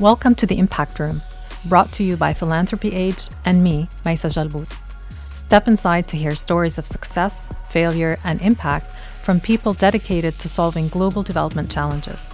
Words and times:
Welcome 0.00 0.34
to 0.36 0.46
the 0.46 0.58
Impact 0.58 0.98
Room, 0.98 1.22
brought 1.66 1.92
to 1.92 2.02
you 2.02 2.16
by 2.16 2.34
Philanthropy 2.34 2.92
Age 2.92 3.28
and 3.44 3.62
me, 3.62 3.88
Maysa 4.04 4.28
Jalbout. 4.28 4.76
Step 5.30 5.68
inside 5.68 6.08
to 6.08 6.16
hear 6.16 6.34
stories 6.34 6.78
of 6.78 6.86
success, 6.86 7.48
failure, 7.70 8.18
and 8.24 8.42
impact 8.42 8.96
from 9.22 9.38
people 9.38 9.72
dedicated 9.72 10.36
to 10.40 10.48
solving 10.48 10.88
global 10.88 11.22
development 11.22 11.70
challenges. 11.70 12.28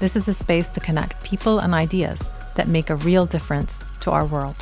This 0.00 0.16
is 0.16 0.28
a 0.28 0.32
space 0.32 0.70
to 0.70 0.80
connect 0.80 1.22
people 1.22 1.58
and 1.58 1.74
ideas 1.74 2.30
that 2.54 2.68
make 2.68 2.88
a 2.88 2.96
real 2.96 3.26
difference 3.26 3.84
to 4.00 4.10
our 4.10 4.24
world. 4.24 4.56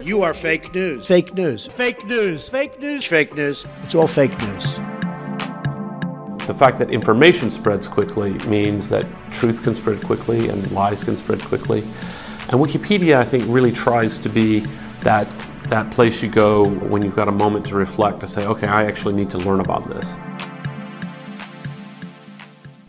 You 0.00 0.22
are 0.22 0.34
fake 0.34 0.74
news. 0.74 1.06
Fake 1.06 1.34
news. 1.34 1.68
Fake 1.68 2.04
news. 2.04 2.48
Fake 2.48 2.80
news. 2.80 3.06
Fake 3.06 3.36
news. 3.36 3.64
It's 3.84 3.94
all 3.94 4.08
fake 4.08 4.36
news. 4.40 4.80
The 6.50 6.58
fact 6.58 6.78
that 6.78 6.90
information 6.90 7.48
spreads 7.48 7.86
quickly 7.86 8.32
means 8.48 8.88
that 8.88 9.06
truth 9.30 9.62
can 9.62 9.72
spread 9.72 10.04
quickly 10.04 10.48
and 10.48 10.68
lies 10.72 11.04
can 11.04 11.16
spread 11.16 11.40
quickly. 11.42 11.82
And 12.48 12.60
Wikipedia, 12.60 13.18
I 13.18 13.24
think, 13.24 13.44
really 13.46 13.70
tries 13.70 14.18
to 14.18 14.28
be 14.28 14.66
that, 15.02 15.28
that 15.68 15.92
place 15.92 16.24
you 16.24 16.28
go 16.28 16.64
when 16.64 17.02
you've 17.02 17.14
got 17.14 17.28
a 17.28 17.32
moment 17.32 17.66
to 17.66 17.76
reflect 17.76 18.18
to 18.22 18.26
say, 18.26 18.44
okay, 18.46 18.66
I 18.66 18.86
actually 18.86 19.14
need 19.14 19.30
to 19.30 19.38
learn 19.38 19.60
about 19.60 19.88
this. 19.88 20.16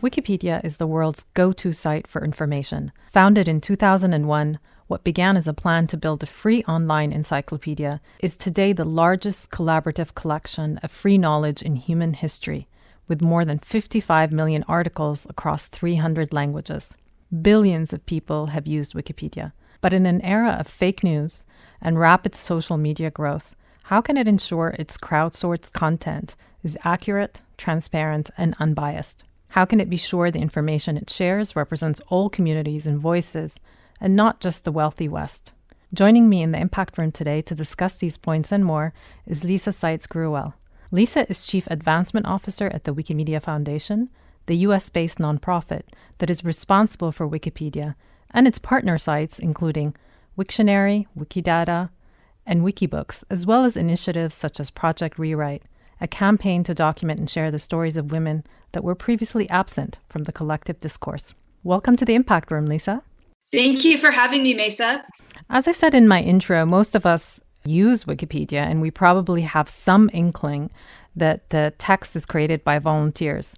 Wikipedia 0.01 0.65
is 0.65 0.77
the 0.77 0.87
world's 0.87 1.25
go 1.35 1.51
to 1.51 1.71
site 1.71 2.07
for 2.07 2.23
information. 2.23 2.91
Founded 3.11 3.47
in 3.47 3.61
2001, 3.61 4.57
what 4.87 5.03
began 5.03 5.37
as 5.37 5.47
a 5.47 5.53
plan 5.53 5.85
to 5.85 5.97
build 5.97 6.23
a 6.23 6.25
free 6.25 6.63
online 6.63 7.11
encyclopedia 7.11 8.01
is 8.21 8.35
today 8.35 8.73
the 8.73 8.85
largest 8.85 9.51
collaborative 9.51 10.15
collection 10.15 10.79
of 10.79 10.89
free 10.89 11.19
knowledge 11.19 11.61
in 11.61 11.75
human 11.75 12.15
history 12.15 12.67
with 13.11 13.21
more 13.21 13.43
than 13.43 13.59
55 13.59 14.31
million 14.31 14.63
articles 14.69 15.27
across 15.29 15.67
300 15.67 16.31
languages. 16.31 16.95
Billions 17.41 17.91
of 17.91 18.05
people 18.05 18.47
have 18.47 18.65
used 18.65 18.93
Wikipedia. 18.93 19.51
But 19.81 19.91
in 19.91 20.05
an 20.05 20.21
era 20.21 20.55
of 20.57 20.65
fake 20.65 21.03
news 21.03 21.45
and 21.81 21.99
rapid 21.99 22.35
social 22.35 22.77
media 22.77 23.11
growth, 23.11 23.53
how 23.83 23.99
can 23.99 24.15
it 24.15 24.29
ensure 24.29 24.77
its 24.79 24.97
crowdsourced 24.97 25.73
content 25.73 26.35
is 26.63 26.77
accurate, 26.85 27.41
transparent, 27.57 28.29
and 28.37 28.55
unbiased? 28.59 29.25
How 29.49 29.65
can 29.65 29.81
it 29.81 29.89
be 29.89 29.97
sure 29.97 30.31
the 30.31 30.39
information 30.39 30.95
it 30.95 31.09
shares 31.09 31.53
represents 31.53 31.99
all 32.07 32.29
communities 32.29 32.87
and 32.87 32.97
voices, 32.97 33.59
and 33.99 34.15
not 34.15 34.39
just 34.39 34.63
the 34.63 34.71
wealthy 34.71 35.09
West? 35.09 35.51
Joining 35.93 36.29
me 36.29 36.41
in 36.41 36.53
the 36.53 36.61
Impact 36.61 36.97
Room 36.97 37.11
today 37.11 37.41
to 37.41 37.53
discuss 37.53 37.95
these 37.95 38.15
points 38.15 38.53
and 38.53 38.63
more 38.63 38.93
is 39.27 39.43
Lisa 39.43 39.73
Seitz 39.73 40.07
Gruwell. 40.07 40.53
Lisa 40.93 41.25
is 41.29 41.47
Chief 41.47 41.65
Advancement 41.71 42.25
Officer 42.25 42.67
at 42.67 42.83
the 42.83 42.93
Wikimedia 42.93 43.41
Foundation, 43.41 44.09
the 44.47 44.57
US 44.57 44.89
based 44.89 45.19
nonprofit 45.19 45.83
that 46.17 46.29
is 46.29 46.43
responsible 46.43 47.13
for 47.13 47.29
Wikipedia 47.29 47.95
and 48.31 48.45
its 48.45 48.59
partner 48.59 48.97
sites, 48.97 49.39
including 49.39 49.95
Wiktionary, 50.37 51.07
Wikidata, 51.17 51.91
and 52.45 52.63
Wikibooks, 52.63 53.23
as 53.29 53.45
well 53.45 53.63
as 53.63 53.77
initiatives 53.77 54.35
such 54.35 54.59
as 54.59 54.69
Project 54.69 55.17
Rewrite, 55.17 55.63
a 56.01 56.09
campaign 56.09 56.61
to 56.65 56.73
document 56.73 57.21
and 57.21 57.29
share 57.29 57.51
the 57.51 57.59
stories 57.59 57.95
of 57.95 58.11
women 58.11 58.43
that 58.73 58.83
were 58.83 58.95
previously 58.95 59.49
absent 59.49 59.99
from 60.09 60.25
the 60.25 60.33
collective 60.33 60.81
discourse. 60.81 61.33
Welcome 61.63 61.95
to 61.95 62.05
the 62.05 62.15
Impact 62.15 62.51
Room, 62.51 62.65
Lisa. 62.65 63.01
Thank 63.53 63.85
you 63.85 63.97
for 63.97 64.11
having 64.11 64.43
me, 64.43 64.57
Maysa. 64.57 65.03
As 65.49 65.69
I 65.69 65.71
said 65.71 65.95
in 65.95 66.09
my 66.09 66.21
intro, 66.21 66.65
most 66.65 66.95
of 66.95 67.05
us 67.05 67.39
use 67.65 68.05
Wikipedia, 68.05 68.59
and 68.59 68.81
we 68.81 68.91
probably 68.91 69.41
have 69.41 69.69
some 69.69 70.09
inkling 70.13 70.71
that 71.15 71.49
the 71.49 71.73
text 71.77 72.15
is 72.15 72.25
created 72.25 72.63
by 72.63 72.79
volunteers. 72.79 73.55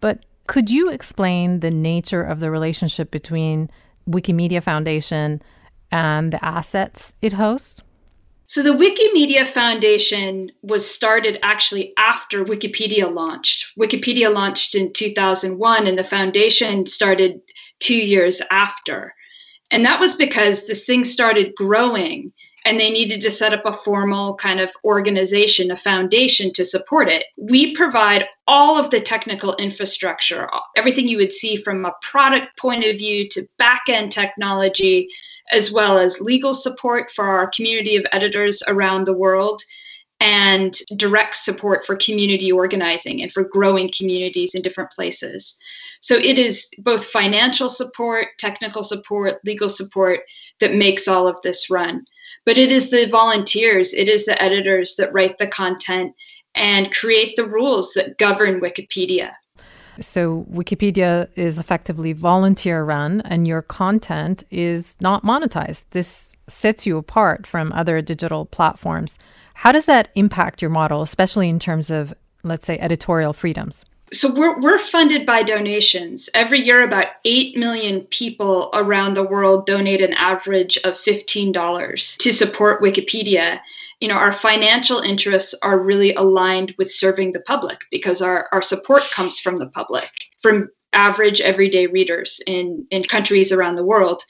But 0.00 0.24
could 0.46 0.70
you 0.70 0.90
explain 0.90 1.60
the 1.60 1.70
nature 1.70 2.22
of 2.22 2.40
the 2.40 2.50
relationship 2.50 3.10
between 3.10 3.70
Wikimedia 4.08 4.62
Foundation 4.62 5.42
and 5.90 6.32
the 6.32 6.44
assets 6.44 7.14
it 7.22 7.32
hosts? 7.32 7.80
So, 8.48 8.62
the 8.62 8.70
Wikimedia 8.70 9.44
Foundation 9.44 10.52
was 10.62 10.88
started 10.88 11.36
actually 11.42 11.92
after 11.96 12.44
Wikipedia 12.44 13.12
launched. 13.12 13.76
Wikipedia 13.76 14.32
launched 14.32 14.76
in 14.76 14.92
2001, 14.92 15.86
and 15.88 15.98
the 15.98 16.04
foundation 16.04 16.86
started 16.86 17.40
two 17.80 17.96
years 17.96 18.40
after. 18.52 19.16
And 19.72 19.84
that 19.84 19.98
was 19.98 20.14
because 20.14 20.68
this 20.68 20.84
thing 20.84 21.02
started 21.02 21.56
growing 21.56 22.32
and 22.66 22.80
they 22.80 22.90
needed 22.90 23.20
to 23.20 23.30
set 23.30 23.52
up 23.52 23.64
a 23.64 23.72
formal 23.72 24.34
kind 24.34 24.58
of 24.58 24.72
organization, 24.84 25.70
a 25.70 25.76
foundation 25.76 26.52
to 26.52 26.64
support 26.64 27.08
it. 27.08 27.24
We 27.38 27.72
provide 27.74 28.26
all 28.48 28.76
of 28.76 28.90
the 28.90 29.00
technical 29.00 29.54
infrastructure, 29.54 30.50
everything 30.74 31.06
you 31.06 31.16
would 31.18 31.32
see 31.32 31.56
from 31.56 31.84
a 31.84 31.94
product 32.02 32.58
point 32.58 32.84
of 32.84 32.98
view 32.98 33.28
to 33.28 33.48
back 33.56 33.82
end 33.88 34.10
technology, 34.10 35.08
as 35.52 35.70
well 35.70 35.96
as 35.96 36.20
legal 36.20 36.54
support 36.54 37.08
for 37.12 37.24
our 37.24 37.48
community 37.50 37.94
of 37.94 38.04
editors 38.10 38.64
around 38.66 39.06
the 39.06 39.16
world 39.16 39.62
and 40.20 40.78
direct 40.96 41.36
support 41.36 41.86
for 41.86 41.96
community 41.96 42.50
organizing 42.50 43.22
and 43.22 43.30
for 43.32 43.44
growing 43.44 43.90
communities 43.96 44.54
in 44.54 44.62
different 44.62 44.90
places. 44.90 45.56
So 46.00 46.16
it 46.16 46.38
is 46.38 46.68
both 46.78 47.06
financial 47.06 47.68
support, 47.68 48.28
technical 48.38 48.82
support, 48.82 49.40
legal 49.44 49.68
support 49.68 50.20
that 50.60 50.74
makes 50.74 51.06
all 51.06 51.28
of 51.28 51.40
this 51.42 51.68
run 51.68 52.04
but 52.46 52.56
it 52.56 52.70
is 52.70 52.90
the 52.90 53.06
volunteers, 53.06 53.92
it 53.92 54.08
is 54.08 54.24
the 54.24 54.40
editors 54.40 54.94
that 54.96 55.12
write 55.12 55.36
the 55.36 55.48
content 55.48 56.14
and 56.54 56.94
create 56.94 57.34
the 57.36 57.44
rules 57.44 57.92
that 57.94 58.16
govern 58.16 58.60
Wikipedia. 58.60 59.32
So, 59.98 60.46
Wikipedia 60.50 61.28
is 61.36 61.58
effectively 61.58 62.12
volunteer 62.12 62.84
run, 62.84 63.22
and 63.22 63.48
your 63.48 63.62
content 63.62 64.44
is 64.50 64.94
not 65.00 65.24
monetized. 65.24 65.86
This 65.90 66.32
sets 66.48 66.86
you 66.86 66.98
apart 66.98 67.46
from 67.46 67.72
other 67.72 68.00
digital 68.00 68.44
platforms. 68.44 69.18
How 69.56 69.72
does 69.72 69.86
that 69.86 70.10
impact 70.14 70.62
your 70.62 70.70
model, 70.70 71.02
especially 71.02 71.48
in 71.48 71.58
terms 71.58 71.90
of, 71.90 72.14
let's 72.44 72.66
say, 72.66 72.78
editorial 72.78 73.32
freedoms? 73.32 73.84
so 74.12 74.32
we're, 74.32 74.60
we're 74.60 74.78
funded 74.78 75.26
by 75.26 75.42
donations. 75.42 76.28
Every 76.32 76.60
year 76.60 76.82
about 76.82 77.08
8 77.24 77.56
million 77.56 78.02
people 78.02 78.70
around 78.72 79.14
the 79.14 79.26
world 79.26 79.66
donate 79.66 80.00
an 80.00 80.12
average 80.14 80.76
of 80.84 80.94
$15 80.94 82.16
to 82.18 82.32
support 82.32 82.80
wikipedia. 82.80 83.58
You 84.00 84.08
know 84.08 84.14
our 84.14 84.32
financial 84.32 85.00
interests 85.00 85.54
are 85.62 85.80
really 85.80 86.14
aligned 86.14 86.74
with 86.78 86.90
serving 86.90 87.32
the 87.32 87.40
public 87.40 87.80
because 87.90 88.22
our, 88.22 88.48
our 88.52 88.62
support 88.62 89.02
comes 89.10 89.40
from 89.40 89.58
the 89.58 89.68
public 89.68 90.10
from 90.40 90.68
average 90.92 91.40
everyday 91.40 91.86
readers 91.86 92.40
in 92.46 92.86
in 92.90 93.02
countries 93.02 93.50
around 93.50 93.74
the 93.74 93.86
world 93.86 94.22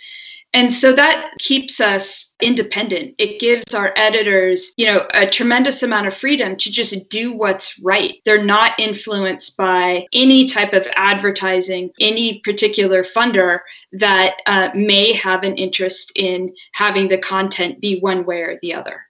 and 0.53 0.73
so 0.73 0.93
that 0.95 1.33
keeps 1.39 1.81
us 1.81 2.35
independent. 2.41 3.15
It 3.19 3.41
gives 3.41 3.75
our 3.75 3.93
editors, 3.97 4.73
you 4.79 4.87
know, 4.87 5.07
a 5.13 5.27
tremendous 5.27 5.83
amount 5.83 6.07
of 6.07 6.17
freedom 6.17 6.57
to 6.57 6.71
just 6.71 7.09
do 7.11 7.37
what's 7.37 7.79
right. 7.81 8.15
They're 8.25 8.43
not 8.43 8.73
influenced 8.79 9.57
by 9.57 10.07
any 10.15 10.47
type 10.47 10.73
of 10.73 10.89
advertising, 10.97 11.91
any 12.01 12.41
particular 12.41 13.03
funder 13.03 13.61
that 13.93 14.37
uh, 14.47 14.71
may 14.75 15.13
have 15.13 15.43
an 15.43 15.57
interest 15.57 16.13
in 16.17 16.49
having 16.73 17.09
the 17.09 17.19
content 17.19 17.81
be 17.81 18.01
one 18.01 18.25
way 18.25 18.41
or 18.41 18.59
the 18.63 18.73
other. 18.73 19.03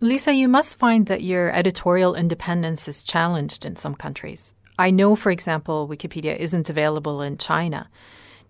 Lisa, 0.00 0.32
you 0.32 0.48
must 0.48 0.78
find 0.78 1.06
that 1.06 1.22
your 1.22 1.50
editorial 1.52 2.14
independence 2.14 2.86
is 2.88 3.02
challenged 3.02 3.66
in 3.66 3.76
some 3.76 3.94
countries. 3.94 4.54
I 4.78 4.90
know, 4.90 5.14
for 5.14 5.30
example, 5.30 5.88
Wikipedia 5.88 6.36
isn't 6.36 6.70
available 6.70 7.20
in 7.20 7.36
China. 7.36 7.90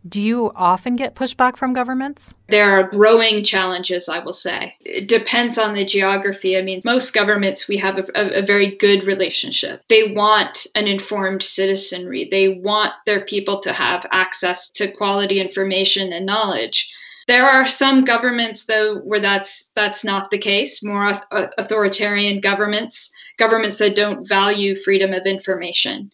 Do 0.08 0.20
you 0.20 0.50
often 0.56 0.96
get 0.96 1.14
pushback 1.14 1.56
from 1.56 1.74
governments? 1.74 2.34
There 2.48 2.70
are 2.70 2.84
growing 2.84 3.44
challenges, 3.44 4.08
I 4.08 4.18
will 4.18 4.32
say. 4.32 4.74
It 4.80 5.08
depends 5.08 5.58
on 5.58 5.74
the 5.74 5.84
geography. 5.84 6.56
I 6.56 6.62
mean, 6.62 6.80
most 6.84 7.12
governments, 7.12 7.68
we 7.68 7.76
have 7.76 7.98
a, 7.98 8.38
a, 8.38 8.42
very 8.42 8.68
good 8.68 9.04
relationship. 9.04 9.82
They 9.88 10.12
want 10.12 10.66
an 10.74 10.88
informed 10.88 11.42
citizenry, 11.42 12.28
they 12.30 12.48
want 12.48 12.92
their 13.04 13.20
people 13.20 13.60
to 13.60 13.72
have 13.72 14.06
access 14.10 14.70
to 14.70 14.90
quality 14.90 15.38
information 15.38 16.12
and 16.14 16.24
knowledge. 16.24 16.90
There 17.26 17.48
are 17.48 17.66
some 17.66 18.04
governments, 18.04 18.64
though, 18.64 18.96
where 19.00 19.20
that's 19.20 19.70
that's 19.76 20.02
not 20.02 20.30
the 20.30 20.38
case. 20.38 20.82
More 20.82 21.20
authoritarian 21.30 22.40
governments, 22.40 23.12
governments 23.36 23.76
that 23.78 23.94
don't 23.94 24.26
value 24.26 24.74
freedom 24.74 25.12
of 25.12 25.26
information 25.26 26.10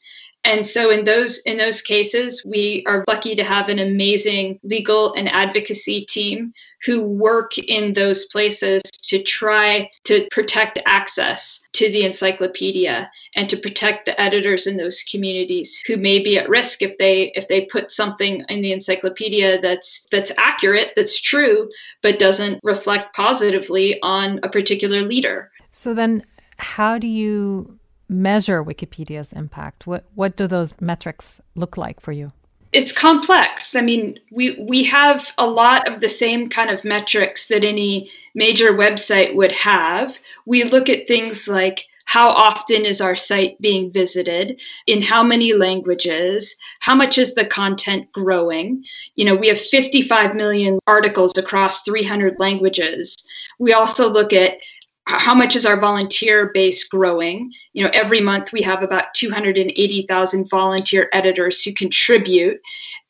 and 0.46 0.66
so 0.66 0.90
in 0.90 1.04
those 1.04 1.38
in 1.38 1.58
those 1.58 1.82
cases 1.82 2.42
we 2.46 2.84
are 2.86 3.04
lucky 3.08 3.34
to 3.34 3.44
have 3.44 3.68
an 3.68 3.80
amazing 3.80 4.58
legal 4.62 5.12
and 5.14 5.28
advocacy 5.32 6.04
team 6.06 6.52
who 6.84 7.02
work 7.02 7.58
in 7.58 7.92
those 7.94 8.26
places 8.26 8.80
to 8.82 9.20
try 9.22 9.90
to 10.04 10.26
protect 10.30 10.78
access 10.86 11.66
to 11.72 11.90
the 11.90 12.04
encyclopedia 12.04 13.10
and 13.34 13.48
to 13.48 13.56
protect 13.56 14.06
the 14.06 14.18
editors 14.20 14.66
in 14.66 14.76
those 14.76 15.02
communities 15.10 15.82
who 15.86 15.96
may 15.96 16.22
be 16.22 16.38
at 16.38 16.48
risk 16.48 16.80
if 16.80 16.96
they 16.98 17.32
if 17.34 17.48
they 17.48 17.62
put 17.62 17.90
something 17.90 18.44
in 18.48 18.62
the 18.62 18.72
encyclopedia 18.72 19.60
that's 19.60 20.06
that's 20.12 20.30
accurate 20.38 20.92
that's 20.94 21.20
true 21.20 21.68
but 22.02 22.18
doesn't 22.18 22.60
reflect 22.62 23.14
positively 23.16 24.00
on 24.02 24.38
a 24.42 24.48
particular 24.48 25.02
leader. 25.02 25.50
So 25.72 25.92
then 25.92 26.24
how 26.58 26.98
do 26.98 27.06
you 27.06 27.78
measure 28.08 28.62
Wikipedia's 28.62 29.32
impact? 29.32 29.86
What 29.86 30.04
what 30.14 30.36
do 30.36 30.46
those 30.46 30.74
metrics 30.80 31.40
look 31.54 31.76
like 31.76 32.00
for 32.00 32.12
you? 32.12 32.32
it's 32.72 32.92
complex. 32.92 33.74
I 33.74 33.80
mean, 33.80 34.18
we 34.30 34.50
we 34.68 34.84
have 34.84 35.32
a 35.38 35.46
lot 35.46 35.88
of 35.88 36.00
the 36.00 36.10
same 36.10 36.50
kind 36.50 36.68
of 36.68 36.84
metrics 36.84 37.46
that 37.46 37.64
any 37.64 38.10
major 38.34 38.72
website 38.72 39.34
would 39.34 39.52
have. 39.52 40.18
We 40.44 40.64
look 40.64 40.90
at 40.90 41.08
things 41.08 41.48
like 41.48 41.86
how 42.06 42.28
often 42.28 42.84
is 42.84 43.00
our 43.00 43.16
site 43.16 43.60
being 43.60 43.90
visited 43.90 44.60
in 44.86 45.02
how 45.02 45.22
many 45.22 45.52
languages 45.52 46.54
how 46.80 46.94
much 46.94 47.18
is 47.18 47.34
the 47.34 47.44
content 47.44 48.10
growing 48.12 48.84
you 49.16 49.24
know 49.24 49.34
we 49.34 49.48
have 49.48 49.60
55 49.60 50.34
million 50.36 50.78
articles 50.86 51.32
across 51.36 51.82
300 51.82 52.38
languages 52.38 53.16
we 53.58 53.72
also 53.72 54.08
look 54.08 54.32
at 54.32 54.58
how 55.06 55.34
much 55.34 55.54
is 55.54 55.64
our 55.64 55.78
volunteer 55.78 56.50
base 56.52 56.84
growing? 56.84 57.52
You 57.72 57.84
know, 57.84 57.90
every 57.92 58.20
month 58.20 58.52
we 58.52 58.60
have 58.62 58.82
about 58.82 59.14
280,000 59.14 60.50
volunteer 60.50 61.08
editors 61.12 61.62
who 61.62 61.72
contribute. 61.72 62.60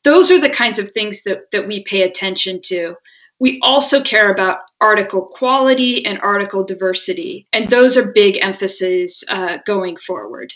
Those 0.03 0.29
are 0.29 0.39
the 0.39 0.49
kinds 0.49 0.77
of 0.77 0.91
things 0.91 1.23
that, 1.23 1.49
that 1.51 1.67
we 1.67 1.83
pay 1.83 2.03
attention 2.03 2.61
to. 2.65 2.95
We 3.39 3.59
also 3.61 4.01
care 4.01 4.31
about 4.31 4.61
article 4.79 5.21
quality 5.21 6.05
and 6.05 6.19
article 6.21 6.63
diversity, 6.63 7.47
and 7.53 7.67
those 7.67 7.97
are 7.97 8.11
big 8.11 8.39
emphases 8.41 9.23
uh, 9.29 9.57
going 9.65 9.97
forward. 9.97 10.53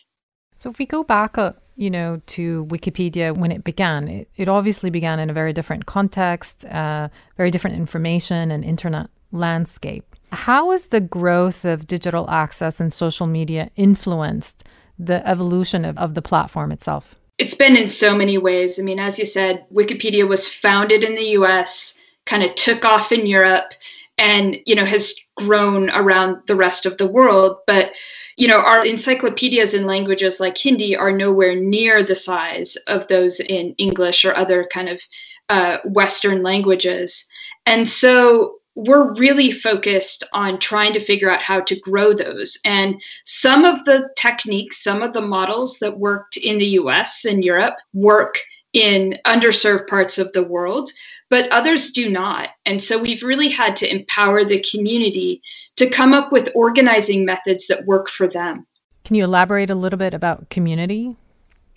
So 0.57 0.69
if 0.69 0.79
we 0.79 0.85
go 0.85 1.03
back, 1.03 1.37
you 1.75 1.89
know, 1.89 2.21
to 2.27 2.65
Wikipedia 2.65 3.35
when 3.35 3.51
it 3.51 3.63
began, 3.63 4.07
it, 4.07 4.29
it 4.35 4.47
obviously 4.47 4.89
began 4.89 5.19
in 5.19 5.29
a 5.29 5.33
very 5.33 5.53
different 5.53 5.85
context, 5.87 6.65
uh, 6.65 7.09
very 7.37 7.51
different 7.51 7.77
information 7.77 8.51
and 8.51 8.63
internet 8.63 9.07
landscape. 9.31 10.10
How 10.31 10.71
has 10.71 10.87
the 10.87 11.01
growth 11.01 11.65
of 11.65 11.87
digital 11.87 12.29
access 12.29 12.79
and 12.79 12.93
social 12.93 13.27
media 13.27 13.69
influenced 13.75 14.63
the 14.97 15.27
evolution 15.27 15.83
of, 15.83 15.97
of 15.97 16.13
the 16.13 16.21
platform 16.21 16.71
itself? 16.71 17.15
It's 17.37 17.55
been 17.55 17.75
in 17.75 17.89
so 17.89 18.15
many 18.15 18.37
ways. 18.37 18.79
I 18.79 18.83
mean, 18.83 18.99
as 18.99 19.17
you 19.17 19.25
said, 19.25 19.65
Wikipedia 19.73 20.27
was 20.27 20.47
founded 20.47 21.03
in 21.03 21.15
the 21.15 21.29
US, 21.39 21.97
kind 22.25 22.43
of 22.43 22.53
took 22.55 22.85
off 22.85 23.11
in 23.11 23.25
Europe, 23.25 23.73
and 24.17 24.59
you 24.65 24.75
know 24.75 24.85
has 24.85 25.15
grown 25.35 25.89
around 25.89 26.37
the 26.47 26.55
rest 26.55 26.85
of 26.85 26.97
the 26.97 27.07
world. 27.07 27.57
But 27.65 27.93
you 28.37 28.47
know, 28.47 28.61
our 28.61 28.85
encyclopedias 28.85 29.73
in 29.73 29.85
languages 29.85 30.39
like 30.39 30.57
Hindi 30.57 30.95
are 30.95 31.11
nowhere 31.11 31.55
near 31.55 32.03
the 32.03 32.15
size 32.15 32.75
of 32.87 33.07
those 33.07 33.39
in 33.39 33.73
English 33.77 34.23
or 34.23 34.35
other 34.37 34.67
kind 34.71 34.89
of 34.89 35.01
uh, 35.49 35.77
Western 35.85 36.41
languages. 36.43 37.25
And 37.65 37.87
so 37.87 38.60
we're 38.75 39.13
really 39.15 39.51
focused 39.51 40.23
on 40.33 40.59
trying 40.59 40.93
to 40.93 40.99
figure 40.99 41.29
out 41.29 41.41
how 41.41 41.59
to 41.61 41.79
grow 41.79 42.13
those. 42.13 42.57
And 42.63 43.01
some 43.25 43.65
of 43.65 43.83
the 43.85 44.09
techniques, 44.15 44.83
some 44.83 45.01
of 45.01 45.13
the 45.13 45.21
models 45.21 45.77
that 45.79 45.99
worked 45.99 46.37
in 46.37 46.57
the 46.57 46.79
US 46.79 47.25
and 47.25 47.43
Europe 47.43 47.75
work 47.93 48.39
in 48.73 49.17
underserved 49.25 49.87
parts 49.87 50.17
of 50.17 50.31
the 50.31 50.43
world, 50.43 50.89
but 51.29 51.51
others 51.51 51.91
do 51.91 52.09
not. 52.09 52.49
And 52.65 52.81
so 52.81 52.97
we've 52.97 53.23
really 53.23 53.49
had 53.49 53.75
to 53.77 53.91
empower 53.91 54.45
the 54.45 54.63
community 54.69 55.41
to 55.75 55.89
come 55.89 56.13
up 56.13 56.31
with 56.31 56.49
organizing 56.55 57.25
methods 57.25 57.67
that 57.67 57.85
work 57.85 58.09
for 58.09 58.27
them. 58.27 58.65
Can 59.03 59.15
you 59.15 59.23
elaborate 59.23 59.69
a 59.69 59.75
little 59.75 59.99
bit 59.99 60.13
about 60.13 60.49
community? 60.49 61.15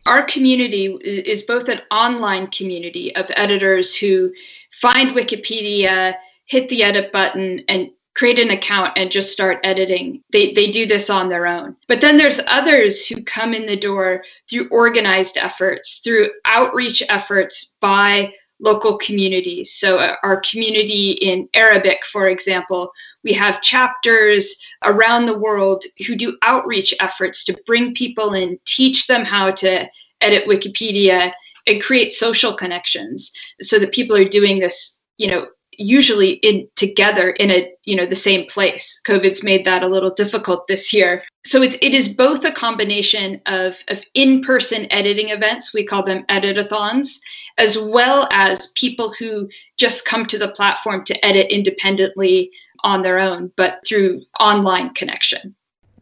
Our 0.06 0.22
community 0.22 0.96
is 1.02 1.42
both 1.42 1.68
an 1.68 1.80
online 1.90 2.48
community 2.48 3.16
of 3.16 3.30
editors 3.36 3.96
who 3.96 4.32
find 4.80 5.10
Wikipedia 5.10 6.14
hit 6.46 6.68
the 6.68 6.82
edit 6.82 7.12
button 7.12 7.60
and 7.68 7.90
create 8.14 8.38
an 8.38 8.50
account 8.50 8.92
and 8.96 9.10
just 9.10 9.32
start 9.32 9.58
editing. 9.64 10.22
They, 10.30 10.52
they 10.52 10.70
do 10.70 10.86
this 10.86 11.10
on 11.10 11.28
their 11.28 11.46
own. 11.46 11.76
But 11.88 12.00
then 12.00 12.16
there's 12.16 12.40
others 12.46 13.06
who 13.06 13.22
come 13.24 13.54
in 13.54 13.66
the 13.66 13.76
door 13.76 14.22
through 14.48 14.68
organized 14.68 15.36
efforts, 15.36 15.98
through 15.98 16.30
outreach 16.44 17.02
efforts 17.08 17.74
by 17.80 18.32
local 18.60 18.96
communities. 18.98 19.72
So, 19.72 19.98
uh, 19.98 20.14
our 20.22 20.40
community 20.40 21.12
in 21.12 21.48
Arabic, 21.54 22.04
for 22.04 22.28
example, 22.28 22.92
we 23.24 23.32
have 23.32 23.60
chapters 23.60 24.56
around 24.84 25.24
the 25.24 25.38
world 25.38 25.82
who 26.06 26.14
do 26.14 26.38
outreach 26.42 26.94
efforts 27.00 27.42
to 27.44 27.56
bring 27.66 27.94
people 27.94 28.34
in, 28.34 28.58
teach 28.64 29.08
them 29.08 29.24
how 29.24 29.50
to 29.50 29.88
edit 30.20 30.46
Wikipedia, 30.46 31.32
and 31.66 31.82
create 31.82 32.12
social 32.12 32.54
connections 32.54 33.32
so 33.60 33.78
that 33.78 33.92
people 33.92 34.16
are 34.16 34.24
doing 34.24 34.60
this 34.60 35.00
you 35.18 35.28
know 35.28 35.46
usually 35.78 36.32
in 36.42 36.68
together 36.76 37.30
in 37.30 37.50
a 37.50 37.70
you 37.84 37.96
know 37.96 38.06
the 38.06 38.14
same 38.14 38.46
place. 38.46 39.00
Covid's 39.04 39.42
made 39.42 39.64
that 39.64 39.82
a 39.82 39.88
little 39.88 40.10
difficult 40.10 40.66
this 40.66 40.92
year. 40.92 41.22
So 41.44 41.62
it's 41.62 41.76
it 41.82 41.94
is 41.94 42.08
both 42.08 42.44
a 42.44 42.52
combination 42.52 43.40
of 43.46 43.82
of 43.88 44.02
in-person 44.14 44.92
editing 44.92 45.30
events 45.30 45.74
we 45.74 45.84
call 45.84 46.02
them 46.02 46.24
editathons 46.24 47.18
as 47.58 47.78
well 47.78 48.28
as 48.30 48.68
people 48.68 49.14
who 49.18 49.48
just 49.76 50.04
come 50.04 50.26
to 50.26 50.38
the 50.38 50.48
platform 50.48 51.04
to 51.04 51.24
edit 51.24 51.50
independently 51.50 52.50
on 52.82 53.02
their 53.02 53.18
own 53.18 53.52
but 53.56 53.80
through 53.86 54.22
online 54.40 54.92
connection. 54.94 55.54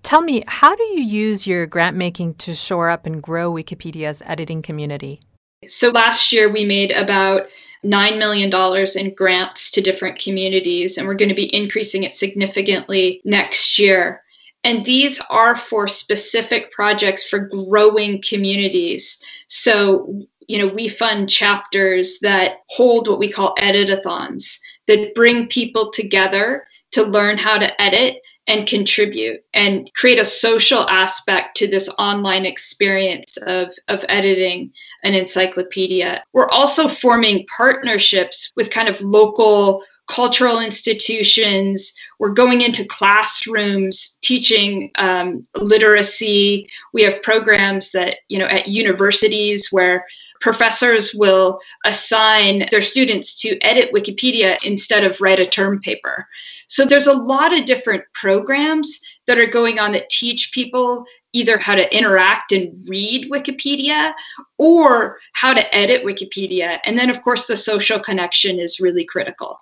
Tell 0.02 0.22
me 0.22 0.42
how 0.48 0.74
do 0.74 0.82
you 0.82 1.02
use 1.02 1.46
your 1.46 1.66
grant 1.66 1.96
making 1.96 2.34
to 2.34 2.54
shore 2.54 2.90
up 2.90 3.06
and 3.06 3.22
grow 3.22 3.52
wikipedia's 3.52 4.22
editing 4.26 4.62
community 4.62 5.20
so 5.68 5.90
last 5.90 6.32
year 6.32 6.50
we 6.50 6.64
made 6.64 6.90
about 6.90 7.46
$9 7.84 8.18
million 8.18 8.50
in 8.96 9.14
grants 9.14 9.70
to 9.72 9.80
different 9.80 10.18
communities, 10.18 10.96
and 10.96 11.06
we're 11.06 11.14
going 11.14 11.28
to 11.28 11.34
be 11.34 11.54
increasing 11.54 12.04
it 12.04 12.14
significantly 12.14 13.20
next 13.24 13.78
year. 13.78 14.22
And 14.64 14.84
these 14.84 15.20
are 15.28 15.56
for 15.56 15.88
specific 15.88 16.70
projects 16.70 17.28
for 17.28 17.40
growing 17.40 18.22
communities. 18.22 19.20
So, 19.48 20.22
you 20.46 20.58
know, 20.58 20.68
we 20.68 20.86
fund 20.86 21.28
chapters 21.28 22.18
that 22.20 22.58
hold 22.68 23.08
what 23.08 23.18
we 23.18 23.28
call 23.28 23.56
editathons 23.56 24.58
that 24.86 25.14
bring 25.14 25.48
people 25.48 25.90
together 25.90 26.66
to 26.92 27.02
learn 27.02 27.38
how 27.38 27.58
to 27.58 27.82
edit 27.82 28.21
and 28.46 28.66
contribute 28.66 29.44
and 29.54 29.90
create 29.94 30.18
a 30.18 30.24
social 30.24 30.88
aspect 30.88 31.56
to 31.56 31.68
this 31.68 31.88
online 31.98 32.44
experience 32.44 33.36
of, 33.46 33.72
of 33.88 34.04
editing 34.08 34.72
an 35.04 35.14
encyclopedia. 35.14 36.22
We're 36.32 36.48
also 36.48 36.88
forming 36.88 37.46
partnerships 37.56 38.50
with 38.56 38.70
kind 38.70 38.88
of 38.88 39.00
local 39.00 39.84
cultural 40.08 40.60
institutions. 40.60 41.92
We're 42.18 42.30
going 42.30 42.60
into 42.60 42.84
classrooms 42.84 44.18
teaching 44.20 44.90
um, 44.96 45.46
literacy. 45.56 46.68
We 46.92 47.02
have 47.04 47.22
programs 47.22 47.92
that, 47.92 48.16
you 48.28 48.38
know, 48.38 48.46
at 48.46 48.68
universities 48.68 49.68
where 49.70 50.04
professors 50.42 51.14
will 51.14 51.58
assign 51.86 52.66
their 52.70 52.82
students 52.82 53.40
to 53.40 53.58
edit 53.60 53.92
Wikipedia 53.92 54.62
instead 54.64 55.04
of 55.04 55.20
write 55.20 55.40
a 55.40 55.46
term 55.46 55.80
paper. 55.80 56.28
So 56.66 56.84
there's 56.84 57.06
a 57.06 57.12
lot 57.12 57.56
of 57.56 57.64
different 57.64 58.04
programs 58.12 59.00
that 59.26 59.38
are 59.38 59.46
going 59.46 59.78
on 59.78 59.92
that 59.92 60.10
teach 60.10 60.52
people 60.52 61.04
either 61.32 61.56
how 61.56 61.74
to 61.74 61.96
interact 61.96 62.52
and 62.52 62.72
read 62.86 63.30
Wikipedia 63.30 64.12
or 64.58 65.18
how 65.34 65.54
to 65.54 65.74
edit 65.74 66.04
Wikipedia. 66.04 66.78
And 66.84 66.98
then, 66.98 67.08
of 67.08 67.22
course, 67.22 67.46
the 67.46 67.56
social 67.56 67.98
connection 67.98 68.58
is 68.58 68.80
really 68.80 69.04
critical. 69.04 69.60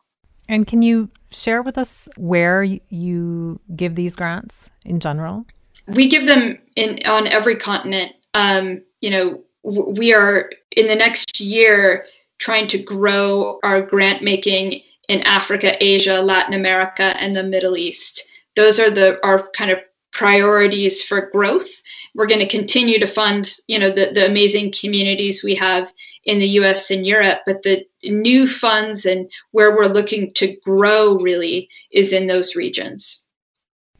And 0.48 0.66
can 0.66 0.82
you 0.82 1.08
share 1.30 1.62
with 1.62 1.78
us 1.78 2.08
where 2.16 2.64
you 2.64 3.60
give 3.76 3.94
these 3.94 4.16
grants 4.16 4.70
in 4.84 4.98
general? 4.98 5.46
We 5.86 6.08
give 6.08 6.26
them 6.26 6.58
in 6.74 6.98
on 7.06 7.28
every 7.28 7.56
continent. 7.56 8.14
Um, 8.34 8.82
you 9.00 9.10
know, 9.10 9.42
we 9.62 10.12
are 10.12 10.50
in 10.76 10.88
the 10.88 10.96
next 10.96 11.40
year 11.40 12.06
trying 12.38 12.66
to 12.68 12.78
grow 12.78 13.58
our 13.62 13.82
grant 13.82 14.22
making 14.22 14.80
in 15.08 15.20
Africa, 15.22 15.76
Asia, 15.82 16.20
Latin 16.20 16.54
America, 16.54 17.14
and 17.18 17.36
the 17.36 17.42
Middle 17.42 17.76
East. 17.76 18.28
Those 18.56 18.78
are 18.80 18.90
the 18.90 19.24
our 19.24 19.48
kind 19.50 19.70
of 19.70 19.78
priorities 20.12 21.02
for 21.02 21.30
growth. 21.32 21.82
We're 22.14 22.26
going 22.26 22.40
to 22.40 22.48
continue 22.48 22.98
to 22.98 23.06
fund, 23.06 23.52
you 23.68 23.78
know, 23.78 23.90
the, 23.90 24.10
the 24.12 24.26
amazing 24.26 24.72
communities 24.72 25.44
we 25.44 25.54
have 25.54 25.92
in 26.24 26.38
the 26.38 26.48
US 26.60 26.90
and 26.90 27.06
Europe, 27.06 27.40
but 27.46 27.62
the 27.62 27.86
new 28.04 28.46
funds 28.46 29.06
and 29.06 29.30
where 29.52 29.76
we're 29.76 29.86
looking 29.86 30.32
to 30.34 30.56
grow 30.64 31.18
really 31.18 31.68
is 31.92 32.12
in 32.12 32.26
those 32.26 32.56
regions. 32.56 33.26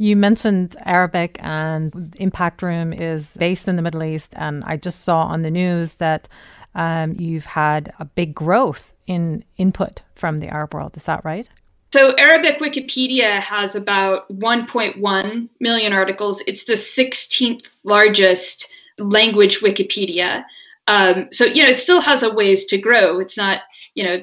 You 0.00 0.16
mentioned 0.16 0.76
Arabic 0.86 1.36
and 1.40 2.14
Impact 2.18 2.62
Room 2.62 2.94
is 2.94 3.36
based 3.36 3.68
in 3.68 3.76
the 3.76 3.82
Middle 3.82 4.02
East. 4.02 4.32
And 4.34 4.64
I 4.64 4.78
just 4.78 5.02
saw 5.02 5.24
on 5.24 5.42
the 5.42 5.50
news 5.50 5.96
that 5.96 6.26
um, 6.74 7.16
you've 7.18 7.44
had 7.44 7.92
a 7.98 8.06
big 8.06 8.34
growth 8.34 8.94
in 9.06 9.44
input 9.58 10.00
from 10.14 10.38
the 10.38 10.48
Arab 10.48 10.72
world. 10.72 10.96
Is 10.96 11.02
that 11.02 11.22
right? 11.22 11.46
So, 11.92 12.14
Arabic 12.16 12.60
Wikipedia 12.60 13.40
has 13.40 13.74
about 13.74 14.26
1.1 14.32 15.48
million 15.60 15.92
articles. 15.92 16.42
It's 16.46 16.64
the 16.64 16.74
16th 16.74 17.66
largest 17.84 18.72
language 18.96 19.60
Wikipedia. 19.60 20.44
Um, 20.94 21.16
so, 21.30 21.44
you 21.44 21.62
know, 21.62 21.70
it 21.70 21.78
still 21.86 22.00
has 22.00 22.22
a 22.22 22.34
ways 22.40 22.64
to 22.66 22.76
grow. 22.86 23.20
It's 23.20 23.36
not, 23.36 23.58
you 23.94 24.02
know, 24.04 24.16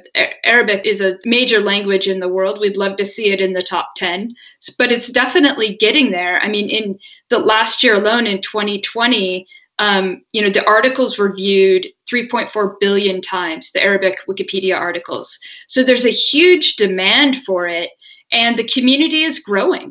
Arabic 0.43 0.85
is 0.85 0.99
a 1.01 1.17
major 1.25 1.59
language 1.61 2.07
in 2.13 2.19
the 2.19 2.33
world. 2.35 2.59
We'd 2.59 2.77
love 2.83 2.95
to 2.97 3.05
see 3.05 3.27
it 3.33 3.41
in 3.41 3.53
the 3.53 3.61
top 3.73 3.87
10, 3.95 4.35
but 4.77 4.91
it's 4.91 5.09
definitely 5.21 5.77
getting 5.85 6.11
there. 6.11 6.35
I 6.45 6.47
mean, 6.49 6.67
in 6.69 6.99
the 7.29 7.39
last 7.39 7.83
year 7.83 7.95
alone, 7.95 8.27
in 8.27 8.41
2020, 8.41 9.47
Um, 9.79 10.05
you 10.33 10.41
know, 10.41 10.53
the 10.53 10.67
articles 10.67 11.17
were 11.19 11.31
viewed 11.43 11.83
3.4 12.09 12.79
billion 12.79 13.21
times, 13.21 13.71
the 13.71 13.83
Arabic 13.89 14.15
Wikipedia 14.27 14.75
articles. 14.87 15.27
So 15.67 15.83
there's 15.83 16.07
a 16.07 16.21
huge 16.31 16.67
demand 16.77 17.31
for 17.47 17.61
it, 17.67 17.89
and 18.31 18.57
the 18.57 18.71
community 18.75 19.21
is 19.29 19.45
growing. 19.49 19.87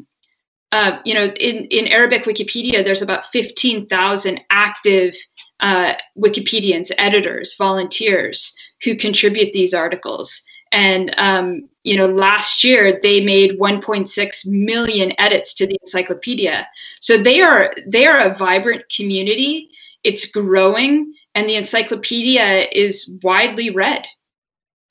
Uh, 0.73 0.93
you 1.05 1.15
know, 1.15 1.27
in, 1.49 1.57
in 1.79 1.87
Arabic 1.99 2.25
Wikipedia, 2.25 2.85
there's 2.85 3.03
about 3.03 3.27
15,000 3.27 4.41
active 4.51 5.15
uh, 5.61 5.95
Wikipedians, 6.19 6.91
editors, 6.99 7.55
volunteers 7.57 8.55
who 8.83 8.95
contribute 8.97 9.53
these 9.53 9.75
articles. 9.75 10.43
And 10.73 11.15
um, 11.19 11.69
you 11.85 11.97
know, 11.97 12.07
last 12.07 12.65
year 12.65 12.99
they 13.03 13.25
made 13.25 13.59
1.6 13.61 14.47
million 14.47 15.13
edits 15.19 15.55
to 15.55 15.67
the 15.67 15.77
encyclopedia. 15.83 16.67
So 17.01 17.17
they 17.17 17.41
are 17.41 17.73
they 17.87 18.07
are 18.07 18.19
a 18.19 18.35
vibrant 18.35 18.85
community. 18.95 19.71
It's 20.03 20.31
growing, 20.31 21.15
and 21.35 21.49
the 21.49 21.57
encyclopedia 21.57 22.67
is 22.73 23.13
widely 23.23 23.71
read. 23.71 24.07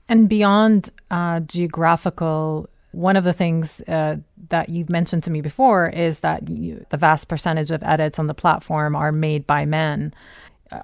And 0.07 0.29
beyond 0.29 0.91
uh, 1.12 1.41
geographical, 1.41 2.69
one 2.91 3.17
of 3.17 3.24
the 3.24 3.34
things 3.34 3.81
uh, 3.88 4.17
that 4.50 4.69
you've 4.69 4.89
mentioned 4.89 5.24
to 5.24 5.31
me 5.31 5.41
before 5.41 5.89
is 5.89 6.22
that 6.22 6.48
you, 6.50 6.86
the 6.89 6.98
vast 6.98 7.27
percentage 7.27 7.72
of 7.72 7.84
edits 7.84 8.19
on 8.19 8.27
the 8.27 8.34
platform 8.34 8.95
are 8.95 9.12
made 9.12 9.45
by 9.45 9.65
men. 9.65 10.13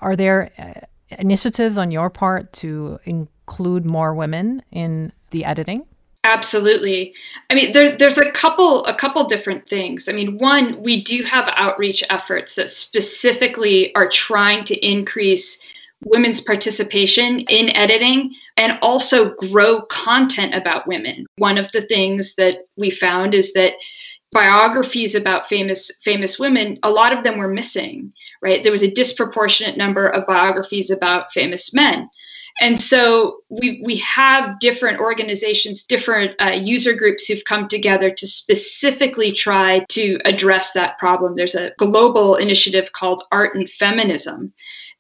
Are 0.02 0.16
there 0.16 0.52
uh, 0.58 0.86
initiatives 1.20 1.78
on 1.78 1.92
your 1.92 2.10
part 2.10 2.54
to 2.54 3.00
include 3.06 3.86
more 3.86 4.14
women 4.14 4.64
in 4.72 5.12
the 5.32 5.46
editing? 5.46 5.86
Absolutely. 6.24 7.16
I 7.50 7.56
mean, 7.56 7.74
there, 7.74 7.98
there's 7.98 8.20
a 8.20 8.32
couple 8.32 8.86
a 8.86 8.94
couple 8.94 9.24
different 9.26 9.68
things. 9.68 10.08
I 10.08 10.12
mean, 10.12 10.38
one, 10.38 10.82
we 10.84 11.02
do 11.02 11.24
have 11.24 11.52
outreach 11.56 12.04
efforts 12.12 12.56
that 12.56 12.70
specifically 12.70 13.94
are 13.96 14.08
trying 14.08 14.64
to 14.66 14.76
increase 14.88 15.58
women's 16.04 16.42
participation 16.42 17.40
in 17.42 17.76
editing 17.76 18.34
and 18.58 18.78
also 18.82 19.34
grow 19.36 19.82
content 19.84 20.54
about 20.54 20.88
women. 20.88 21.26
One 21.38 21.58
of 21.58 21.72
the 21.72 21.84
things 21.84 22.36
that 22.36 22.68
we 22.76 22.90
found 22.90 23.34
is 23.34 23.54
that 23.54 23.74
biographies 24.32 25.16
about 25.16 25.48
famous 25.48 25.92
famous 26.04 26.40
women 26.40 26.80
a 26.84 26.90
lot 26.90 27.12
of 27.12 27.24
them 27.24 27.38
were 27.38 27.48
missing 27.48 28.14
right? 28.42 28.64
There 28.64 28.72
was 28.72 28.84
a 28.84 28.92
disproportionate 28.92 29.78
number 29.78 30.08
of 30.08 30.26
biographies 30.28 30.90
about 30.90 31.32
famous 31.32 31.74
men. 31.74 32.10
And 32.60 32.80
so 32.80 33.38
we 33.48 33.82
we 33.84 33.96
have 33.98 34.60
different 34.60 35.00
organizations 35.00 35.84
different 35.84 36.34
uh, 36.42 36.60
user 36.62 36.94
groups 36.94 37.26
who've 37.26 37.46
come 37.46 37.70
together 37.70 38.12
to 38.12 38.28
specifically 38.28 39.32
try 39.32 39.86
to 39.90 40.20
address 40.26 40.74
that 40.74 40.98
problem. 40.98 41.36
There's 41.36 41.56
a 41.56 41.72
global 41.78 42.36
initiative 42.36 42.92
called 42.92 43.24
art 43.32 43.56
and 43.56 43.70
feminism 43.70 44.52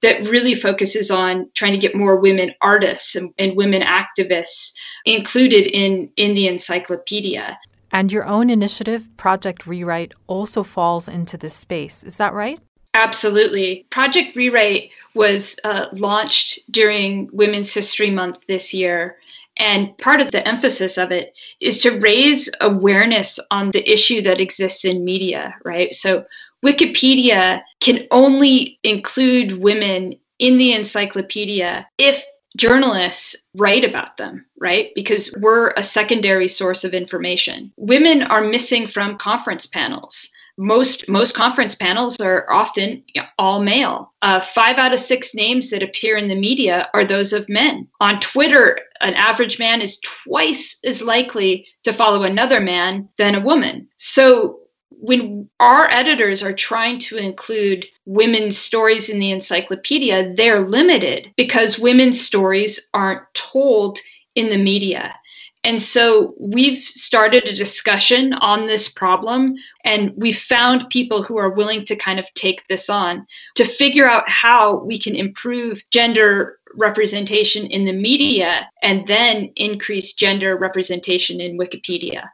that 0.02 0.28
really 0.30 0.56
focuses 0.56 1.12
on 1.12 1.50
trying 1.54 1.74
to 1.74 1.78
get 1.78 1.94
more 1.94 2.16
women 2.16 2.54
artists 2.62 3.16
and, 3.16 3.34
and 3.38 3.56
women 3.58 3.82
activists 3.82 4.72
included 5.06 5.68
in 5.68 6.10
in 6.16 6.34
the 6.34 6.48
encyclopedia 6.48 7.60
and 7.92 8.12
your 8.12 8.26
own 8.26 8.50
initiative, 8.50 9.10
Project 9.18 9.68
Rewrite, 9.68 10.14
also 10.28 10.64
falls 10.64 11.08
into 11.08 11.38
this 11.38 11.54
space. 11.54 12.04
Is 12.04 12.18
that 12.18 12.34
right? 12.34 12.60
Absolutely. 12.94 13.86
Project 13.90 14.36
Rewrite 14.36 14.90
was 15.14 15.56
uh, 15.64 15.88
launched 15.94 16.60
during 16.72 17.30
Women's 17.32 17.74
History 17.74 18.10
Month 18.10 18.40
this 18.48 18.74
year. 18.74 19.18
And 19.58 19.98
part 19.98 20.22
of 20.22 20.32
the 20.32 20.46
emphasis 20.48 20.98
of 20.98 21.12
it 21.12 21.38
is 21.62 21.78
to 21.80 22.00
raise 22.00 22.50
awareness 22.62 23.40
on 23.50 23.72
the 23.72 23.90
issue 23.90 24.22
that 24.24 24.42
exists 24.42 24.86
in 24.86 25.06
media, 25.06 25.56
right? 25.64 25.94
So 25.94 26.26
Wikipedia 26.66 27.62
can 27.80 28.08
only 28.12 28.80
include 28.84 29.62
women 29.62 30.16
in 30.40 30.58
the 30.58 30.74
encyclopedia 30.74 31.88
if 31.98 32.26
journalists 32.58 33.36
write 33.56 33.84
about 33.84 34.18
them, 34.18 34.46
right? 34.60 34.92
Because 34.96 35.34
we're 35.40 35.72
a 35.72 35.84
secondary 35.84 36.48
source 36.48 36.84
of 36.84 36.94
information. 36.94 37.72
Women 37.78 38.24
are 38.24 38.42
missing 38.42 38.88
from 38.88 39.18
conference 39.18 39.66
panels. 39.66 40.30
Most 40.58 41.08
most 41.08 41.34
conference 41.34 41.76
panels 41.76 42.18
are 42.20 42.46
often 42.52 43.04
all 43.40 43.62
male. 43.62 44.14
Uh, 44.22 44.40
five 44.42 44.78
out 44.78 44.94
of 44.94 45.00
six 45.00 45.34
names 45.34 45.70
that 45.70 45.82
appear 45.82 46.18
in 46.18 46.28
the 46.28 46.36
media 46.36 46.90
are 46.94 47.06
those 47.06 47.34
of 47.34 47.48
men. 47.50 47.88
On 48.00 48.20
Twitter, 48.20 48.78
an 49.00 49.14
average 49.14 49.58
man 49.58 49.82
is 49.82 50.00
twice 50.02 50.78
as 50.84 51.02
likely 51.02 51.66
to 51.84 51.94
follow 51.94 52.24
another 52.24 52.60
man 52.60 53.08
than 53.18 53.34
a 53.34 53.40
woman. 53.40 53.88
So 53.98 54.60
when 54.92 55.50
our 55.60 55.90
editors 55.90 56.44
are 56.44 56.54
trying 56.54 57.00
to 57.00 57.18
include 57.18 57.88
women's 58.06 58.58
stories 58.58 59.10
in 59.10 59.20
the 59.20 59.32
encyclopedia, 59.32 60.34
they're 60.36 60.68
limited 60.68 61.34
because 61.38 61.80
women's 61.80 62.20
stories 62.20 62.90
aren't 62.94 63.22
told 63.34 64.00
in 64.36 64.50
the 64.50 64.58
media. 64.58 65.16
And 65.64 65.82
so 65.82 66.34
we've 66.40 66.84
started 66.84 67.48
a 67.48 67.56
discussion 67.56 68.34
on 68.34 68.66
this 68.66 68.90
problem, 68.90 69.56
and 69.84 70.12
we've 70.16 70.40
found 70.40 70.90
people 70.90 71.22
who 71.22 71.38
are 71.38 71.52
willing 71.52 71.86
to 71.86 71.96
kind 71.96 72.20
of 72.20 72.26
take 72.34 72.68
this 72.68 72.90
on 72.90 73.28
to 73.56 73.66
figure 73.66 74.08
out 74.08 74.28
how 74.28 74.84
we 74.84 74.98
can 74.98 75.16
improve 75.16 75.84
gender 75.92 76.58
representation 76.74 77.68
in 77.68 77.86
the 77.86 77.94
media 77.94 78.70
and 78.82 79.06
then 79.06 79.52
increase 79.56 80.14
gender 80.14 80.58
representation 80.58 81.40
in 81.40 81.60
Wikipedia. 81.60 82.28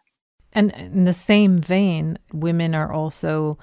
And 0.57 0.71
in 0.71 1.05
the 1.05 1.13
same 1.13 1.59
vein, 1.59 2.17
women 2.33 2.73
are 2.73 2.91
also 2.91 3.59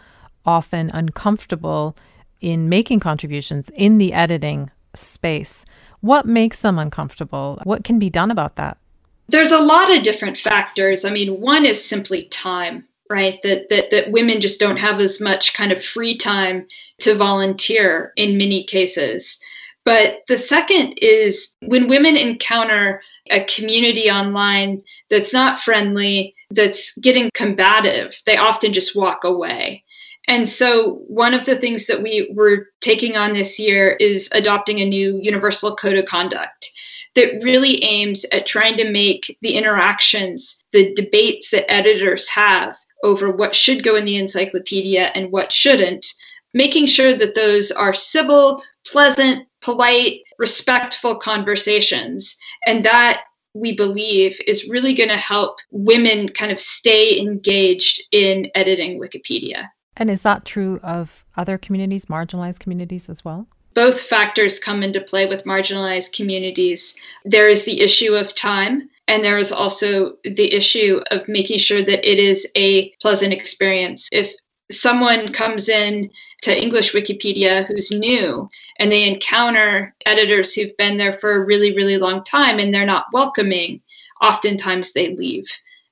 often 0.47 0.91
uncomfortable 0.91 1.97
in 2.41 2.69
making 2.69 3.01
contributions 3.01 3.69
in 3.75 3.99
the 3.99 4.13
editing 4.13 4.71
space. 4.95 5.65
What 6.03 6.25
makes 6.25 6.61
them 6.61 6.79
uncomfortable? 6.79 7.59
What 7.65 7.83
can 7.83 7.99
be 7.99 8.11
done 8.11 8.31
about 8.31 8.55
that? 8.55 8.79
There's 9.27 9.51
a 9.51 9.59
lot 9.59 9.93
of 9.93 10.05
different 10.05 10.37
factors. 10.37 11.05
I 11.05 11.11
mean, 11.11 11.41
one 11.41 11.67
is 11.67 11.85
simply 11.85 12.27
time, 12.27 12.85
right? 13.11 13.43
That, 13.43 13.71
that 13.71 13.91
that 13.91 14.13
women 14.13 14.41
just 14.41 14.61
don't 14.61 14.79
have 14.79 15.01
as 15.01 15.21
much 15.21 15.53
kind 15.53 15.73
of 15.73 15.83
free 15.83 16.17
time 16.17 16.65
to 17.01 17.17
volunteer 17.17 18.13
in 18.15 18.39
many 18.39 18.63
cases. 18.63 19.41
But 19.85 20.23
the 20.29 20.39
second 20.39 20.97
is 21.03 21.57
when 21.61 21.89
women 21.89 22.17
encounter 22.17 23.03
a 23.31 23.43
community 23.45 24.09
online 24.09 24.81
that's 25.11 25.33
not 25.33 25.59
friendly, 25.59 26.34
that's 26.55 26.97
getting 26.99 27.31
combative, 27.35 28.21
they 28.27 28.37
often 28.37 28.73
just 28.73 28.97
walk 28.97 29.25
away. 29.25 29.85
And 30.27 30.49
so, 30.49 31.03
one 31.07 31.35
of 31.35 31.45
the 31.45 31.57
things 31.57 31.87
that 31.87 32.03
we 32.03 32.33
were 32.35 32.69
taking 32.81 33.17
on 33.17 33.35
this 33.35 33.59
year 33.59 33.97
is 34.01 34.29
adopting 34.33 34.81
a 34.81 34.87
new 34.87 35.19
universal 35.21 35.77
code 35.77 35.99
of 35.99 36.07
conduct 36.07 36.71
that 37.15 37.43
really 37.43 37.83
aims 37.85 38.25
at 38.33 38.47
trying 38.47 38.77
to 38.77 38.91
make 38.91 39.37
the 39.43 39.55
interactions, 39.55 40.65
the 40.73 40.95
debates 40.95 41.51
that 41.51 41.71
editors 41.71 42.29
have 42.29 42.77
over 43.05 43.31
what 43.31 43.55
should 43.55 43.85
go 43.85 43.97
in 43.97 44.05
the 44.05 44.17
encyclopedia 44.17 45.13
and 45.15 45.31
what 45.31 45.53
shouldn't, 45.53 46.07
making 46.55 46.87
sure 46.87 47.15
that 47.15 47.35
those 47.35 47.71
are 47.71 47.95
civil, 47.95 48.63
pleasant, 48.87 49.47
polite, 49.61 50.23
respectful 50.39 51.17
conversations. 51.17 52.37
And 52.67 52.85
that 52.85 53.25
we 53.55 53.73
believe 53.73 54.41
is 54.47 54.69
really 54.69 54.93
going 54.93 55.09
to 55.09 55.17
help 55.17 55.61
women 55.71 56.29
kind 56.29 56.53
of 56.53 56.61
stay 56.61 57.19
engaged 57.21 58.03
in 58.13 58.51
editing 58.55 59.01
Wikipedia. 59.01 59.69
And 59.97 60.11
is 60.11 60.23
that 60.23 60.45
true 60.45 60.81
of 60.83 61.25
other 61.37 61.57
communities, 61.57 62.07
marginalized 62.07 62.59
communities 62.59 63.09
as 63.09 63.25
well? 63.25 63.47
Both 63.75 64.01
factors 64.01 64.59
come 64.59 64.83
into 64.83 65.01
play 65.01 65.27
with 65.27 65.45
marginalized 65.45 66.13
communities. 66.13 66.95
There 67.25 67.49
is 67.49 67.65
the 67.65 67.81
issue 67.81 68.15
of 68.15 68.35
time, 68.35 68.89
and 69.09 69.25
there 69.25 69.39
is 69.39 69.53
also 69.53 70.17
the 70.25 70.53
issue 70.53 71.01
of 71.11 71.27
making 71.29 71.59
sure 71.59 71.83
that 71.83 72.09
it 72.09 72.19
is 72.19 72.47
a 72.57 72.91
pleasant 73.03 73.33
experience. 73.33 74.09
If 74.13 74.33
someone 74.71 75.33
comes 75.33 75.69
in 75.69 76.11
to 76.43 76.63
English 76.63 76.93
Wikipedia 76.93 77.65
who's 77.67 77.91
new 77.91 78.49
and 78.79 78.91
they 78.91 79.09
encounter 79.09 79.95
editors 80.07 80.53
who've 80.53 80.77
been 80.77 80.97
there 80.97 81.15
for 81.15 81.33
a 81.33 81.45
really, 81.45 81.75
really 81.75 81.97
long 81.97 82.23
time 82.25 82.59
and 82.59 82.75
they're 82.75 82.87
not 82.87 83.07
welcoming, 83.13 83.81
oftentimes 84.23 84.93
they 84.93 85.15
leave. 85.17 85.47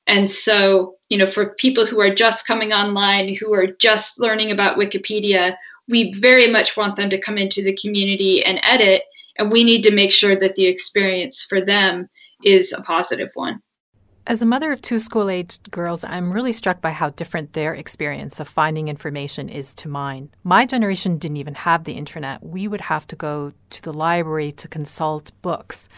And 0.06 0.30
so, 0.30 0.96
you 1.08 1.16
know, 1.16 1.26
for 1.26 1.54
people 1.54 1.86
who 1.86 2.00
are 2.00 2.12
just 2.12 2.46
coming 2.46 2.72
online, 2.72 3.34
who 3.34 3.54
are 3.54 3.66
just 3.66 4.20
learning 4.20 4.50
about 4.50 4.78
Wikipedia, 4.78 5.56
we 5.88 6.12
very 6.14 6.48
much 6.48 6.76
want 6.76 6.96
them 6.96 7.10
to 7.10 7.20
come 7.20 7.38
into 7.38 7.62
the 7.62 7.76
community 7.76 8.44
and 8.44 8.60
edit. 8.62 9.04
And 9.38 9.50
we 9.50 9.64
need 9.64 9.82
to 9.84 9.94
make 9.94 10.12
sure 10.12 10.36
that 10.36 10.54
the 10.54 10.66
experience 10.66 11.42
for 11.42 11.60
them 11.60 12.08
is 12.44 12.72
a 12.72 12.82
positive 12.82 13.30
one. 13.34 13.62
As 14.24 14.40
a 14.40 14.46
mother 14.46 14.70
of 14.70 14.80
two 14.80 14.98
school 14.98 15.28
aged 15.28 15.72
girls, 15.72 16.04
I'm 16.04 16.32
really 16.32 16.52
struck 16.52 16.80
by 16.80 16.92
how 16.92 17.10
different 17.10 17.54
their 17.54 17.74
experience 17.74 18.38
of 18.38 18.48
finding 18.48 18.86
information 18.86 19.48
is 19.48 19.74
to 19.74 19.88
mine. 19.88 20.30
My 20.44 20.64
generation 20.64 21.18
didn't 21.18 21.38
even 21.38 21.54
have 21.54 21.82
the 21.82 21.94
internet. 21.94 22.40
We 22.40 22.68
would 22.68 22.82
have 22.82 23.04
to 23.08 23.16
go 23.16 23.52
to 23.70 23.82
the 23.82 23.92
library 23.92 24.52
to 24.52 24.68
consult 24.68 25.32
books, 25.42 25.88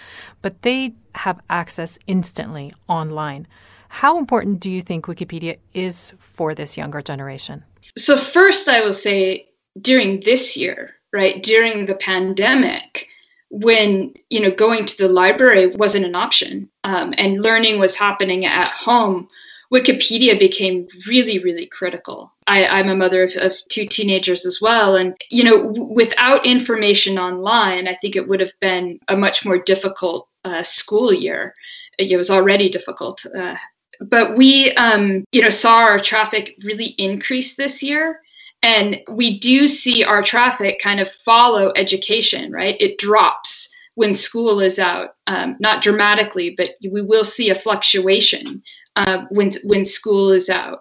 but 0.40 0.62
they 0.62 0.94
have 1.16 1.38
access 1.50 1.98
instantly 2.06 2.72
online. 2.88 3.46
How 3.90 4.18
important 4.18 4.58
do 4.58 4.70
you 4.70 4.80
think 4.80 5.04
Wikipedia 5.04 5.58
is 5.74 6.14
for 6.18 6.54
this 6.54 6.78
younger 6.78 7.02
generation? 7.02 7.62
So, 7.98 8.16
first, 8.16 8.70
I 8.70 8.80
will 8.80 8.94
say 8.94 9.48
during 9.82 10.20
this 10.20 10.56
year, 10.56 10.94
right, 11.12 11.42
during 11.42 11.84
the 11.84 11.94
pandemic 11.94 13.06
when 13.50 14.12
you 14.30 14.40
know 14.40 14.50
going 14.50 14.86
to 14.86 14.96
the 14.96 15.08
library 15.08 15.68
wasn't 15.68 16.04
an 16.04 16.14
option. 16.14 16.68
Um, 16.84 17.14
and 17.18 17.42
learning 17.42 17.78
was 17.78 17.96
happening 17.96 18.46
at 18.46 18.68
home 18.68 19.28
wikipedia 19.72 20.38
became 20.38 20.86
really 21.06 21.38
really 21.38 21.66
critical. 21.66 22.32
I, 22.46 22.80
am 22.80 22.88
a 22.88 22.96
mother 22.96 23.24
of, 23.24 23.34
of, 23.36 23.54
two 23.70 23.86
teenagers 23.86 24.44
as 24.44 24.60
well. 24.60 24.96
And 24.96 25.16
you 25.30 25.44
know 25.44 25.56
w- 25.64 25.92
without 25.92 26.46
information 26.46 27.18
online 27.18 27.88
i 27.88 27.94
think 27.94 28.16
it 28.16 28.28
would 28.28 28.40
have 28.40 28.58
been 28.60 28.98
a 29.08 29.16
much 29.16 29.44
more 29.44 29.58
difficult 29.58 30.28
uh, 30.44 30.62
school 30.62 31.12
year. 31.12 31.54
It 31.98 32.16
was 32.16 32.30
already 32.30 32.68
difficult 32.68 33.24
uh, 33.36 33.56
but 34.00 34.36
we 34.36 34.72
um, 34.72 35.24
you 35.32 35.42
know 35.42 35.50
saw 35.50 35.78
our 35.78 35.98
traffic 35.98 36.56
really 36.62 36.94
increase 36.98 37.56
this 37.56 37.82
year 37.82 38.20
and 38.64 38.98
we 39.12 39.38
do 39.38 39.68
see 39.68 40.02
our 40.02 40.22
traffic 40.22 40.80
kind 40.82 40.98
of 40.98 41.12
follow 41.12 41.70
education, 41.76 42.50
right? 42.50 42.76
It 42.80 42.96
drops 42.96 43.68
when 43.94 44.14
school 44.14 44.58
is 44.58 44.78
out, 44.78 45.16
um, 45.26 45.56
not 45.60 45.82
dramatically, 45.82 46.54
but 46.56 46.70
we 46.90 47.02
will 47.02 47.24
see 47.24 47.50
a 47.50 47.54
fluctuation 47.54 48.62
uh, 48.96 49.24
when 49.28 49.50
when 49.64 49.84
school 49.84 50.32
is 50.32 50.48
out. 50.48 50.80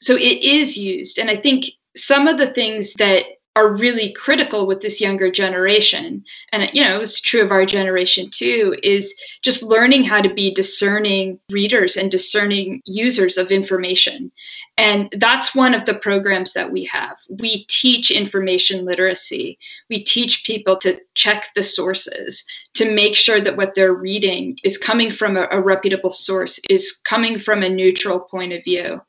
So 0.00 0.16
it 0.16 0.42
is 0.42 0.78
used, 0.78 1.18
and 1.18 1.28
I 1.30 1.36
think 1.36 1.66
some 1.94 2.26
of 2.26 2.38
the 2.38 2.46
things 2.46 2.94
that 2.94 3.24
are 3.60 3.76
really 3.76 4.10
critical 4.12 4.66
with 4.66 4.80
this 4.80 5.00
younger 5.00 5.30
generation. 5.30 6.24
And 6.52 6.70
you 6.72 6.82
know 6.82 6.96
it 6.96 6.98
was 6.98 7.20
true 7.20 7.42
of 7.42 7.52
our 7.52 7.66
generation 7.66 8.30
too 8.30 8.74
is 8.82 9.14
just 9.42 9.62
learning 9.62 10.04
how 10.04 10.22
to 10.22 10.32
be 10.32 10.54
discerning 10.54 11.38
readers 11.50 11.96
and 11.96 12.10
discerning 12.10 12.80
users 12.86 13.36
of 13.36 13.50
information. 13.50 14.32
And 14.78 15.14
that's 15.18 15.54
one 15.54 15.74
of 15.74 15.84
the 15.84 15.94
programs 15.94 16.54
that 16.54 16.72
we 16.72 16.84
have. 16.84 17.18
We 17.28 17.66
teach 17.66 18.10
information 18.10 18.86
literacy. 18.86 19.58
We 19.90 20.04
teach 20.04 20.44
people 20.44 20.78
to 20.78 20.98
check 21.14 21.50
the 21.54 21.62
sources 21.62 22.42
to 22.74 22.90
make 22.90 23.14
sure 23.14 23.42
that 23.42 23.58
what 23.58 23.74
they're 23.74 23.92
reading 23.92 24.56
is 24.64 24.78
coming 24.78 25.10
from 25.10 25.36
a, 25.36 25.48
a 25.50 25.60
reputable 25.60 26.12
source 26.12 26.58
is 26.70 26.98
coming 27.04 27.38
from 27.38 27.62
a 27.62 27.68
neutral 27.68 28.20
point 28.20 28.54
of 28.54 28.64
view. 28.64 29.02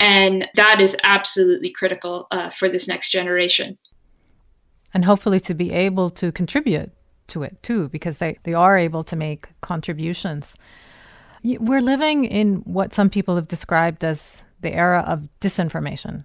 And 0.00 0.48
that 0.56 0.80
is 0.80 0.96
absolutely 1.04 1.70
critical 1.70 2.26
uh, 2.32 2.50
for 2.50 2.68
this 2.68 2.88
next 2.88 3.10
generation. 3.10 3.78
And 4.94 5.04
hopefully 5.04 5.40
to 5.40 5.54
be 5.54 5.72
able 5.72 6.10
to 6.10 6.32
contribute 6.32 6.90
to 7.28 7.42
it 7.42 7.62
too, 7.62 7.88
because 7.88 8.18
they, 8.18 8.38
they 8.42 8.54
are 8.54 8.76
able 8.76 9.04
to 9.04 9.16
make 9.16 9.48
contributions. 9.60 10.56
We're 11.42 11.80
living 11.80 12.24
in 12.24 12.56
what 12.64 12.94
some 12.94 13.10
people 13.10 13.36
have 13.36 13.48
described 13.48 14.04
as 14.04 14.44
the 14.60 14.72
era 14.72 15.04
of 15.06 15.28
disinformation. 15.40 16.24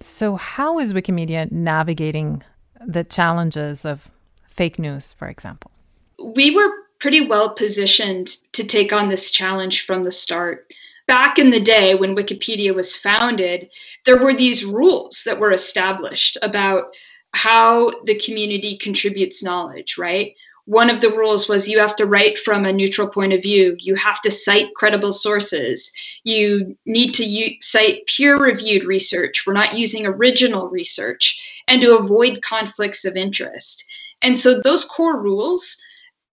So, 0.00 0.36
how 0.36 0.78
is 0.78 0.92
Wikimedia 0.92 1.50
navigating 1.52 2.42
the 2.84 3.04
challenges 3.04 3.84
of 3.84 4.10
fake 4.48 4.78
news, 4.78 5.12
for 5.14 5.28
example? 5.28 5.70
We 6.18 6.54
were 6.54 6.70
pretty 6.98 7.26
well 7.26 7.50
positioned 7.50 8.36
to 8.52 8.64
take 8.64 8.92
on 8.92 9.08
this 9.08 9.30
challenge 9.30 9.86
from 9.86 10.02
the 10.02 10.10
start 10.10 10.66
back 11.06 11.38
in 11.38 11.50
the 11.50 11.60
day 11.60 11.94
when 11.94 12.16
Wikipedia 12.16 12.74
was 12.74 12.96
founded, 12.96 13.68
there 14.04 14.18
were 14.18 14.34
these 14.34 14.64
rules 14.64 15.22
that 15.24 15.38
were 15.38 15.52
established 15.52 16.38
about 16.42 16.94
how 17.34 17.90
the 18.04 18.18
community 18.18 18.76
contributes 18.76 19.42
knowledge, 19.42 19.98
right? 19.98 20.34
One 20.66 20.88
of 20.88 21.02
the 21.02 21.10
rules 21.10 21.46
was 21.48 21.68
you 21.68 21.78
have 21.78 21.96
to 21.96 22.06
write 22.06 22.38
from 22.38 22.64
a 22.64 22.72
neutral 22.72 23.06
point 23.08 23.34
of 23.34 23.42
view. 23.42 23.76
You 23.80 23.96
have 23.96 24.22
to 24.22 24.30
cite 24.30 24.74
credible 24.74 25.12
sources. 25.12 25.92
You 26.22 26.76
need 26.86 27.12
to 27.14 27.24
u- 27.24 27.56
cite 27.60 28.06
peer 28.06 28.38
reviewed 28.38 28.84
research. 28.84 29.46
We're 29.46 29.52
not 29.52 29.76
using 29.76 30.06
original 30.06 30.68
research 30.68 31.62
and 31.68 31.82
to 31.82 31.98
avoid 31.98 32.40
conflicts 32.40 33.04
of 33.04 33.16
interest. 33.16 33.84
And 34.22 34.38
so 34.38 34.60
those 34.60 34.84
core 34.86 35.20
rules, 35.20 35.76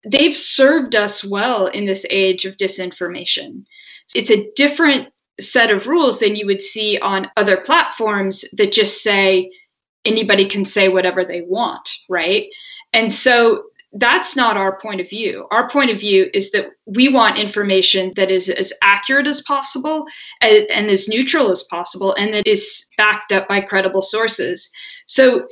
they've 0.05 0.37
served 0.37 0.95
us 0.95 1.23
well 1.23 1.67
in 1.67 1.85
this 1.85 2.05
age 2.11 2.45
of 2.45 2.57
disinformation. 2.57 3.65
It's 4.13 4.31
a 4.31 4.51
different 4.55 5.07
set 5.39 5.71
of 5.71 5.87
rules 5.87 6.19
than 6.19 6.35
you 6.35 6.45
would 6.45 6.61
see 6.61 6.99
on 6.99 7.31
other 7.37 7.57
platforms 7.57 8.45
that 8.53 8.71
just 8.71 9.01
say 9.01 9.49
anybody 10.05 10.45
can 10.45 10.65
say 10.65 10.89
whatever 10.89 11.23
they 11.23 11.41
want, 11.41 11.89
right? 12.07 12.47
And 12.93 13.11
so 13.11 13.65
that's 13.93 14.35
not 14.35 14.57
our 14.57 14.77
point 14.79 15.01
of 15.01 15.09
view. 15.09 15.47
Our 15.51 15.67
point 15.67 15.89
of 15.89 15.99
view 15.99 16.29
is 16.33 16.51
that 16.51 16.69
we 16.85 17.09
want 17.09 17.39
information 17.39 18.13
that 18.15 18.29
is 18.29 18.47
as 18.49 18.71
accurate 18.83 19.27
as 19.27 19.41
possible 19.41 20.05
and, 20.41 20.69
and, 20.69 20.89
as 20.91 21.07
neutral 21.07 21.51
as 21.51 21.63
possible 21.63 22.13
and 22.15 22.33
that 22.33 22.47
is 22.47 22.85
backed 22.97 23.31
up 23.31 23.47
by 23.47 23.61
credible 23.61 24.03
sources. 24.03 24.69
So, 25.07 25.47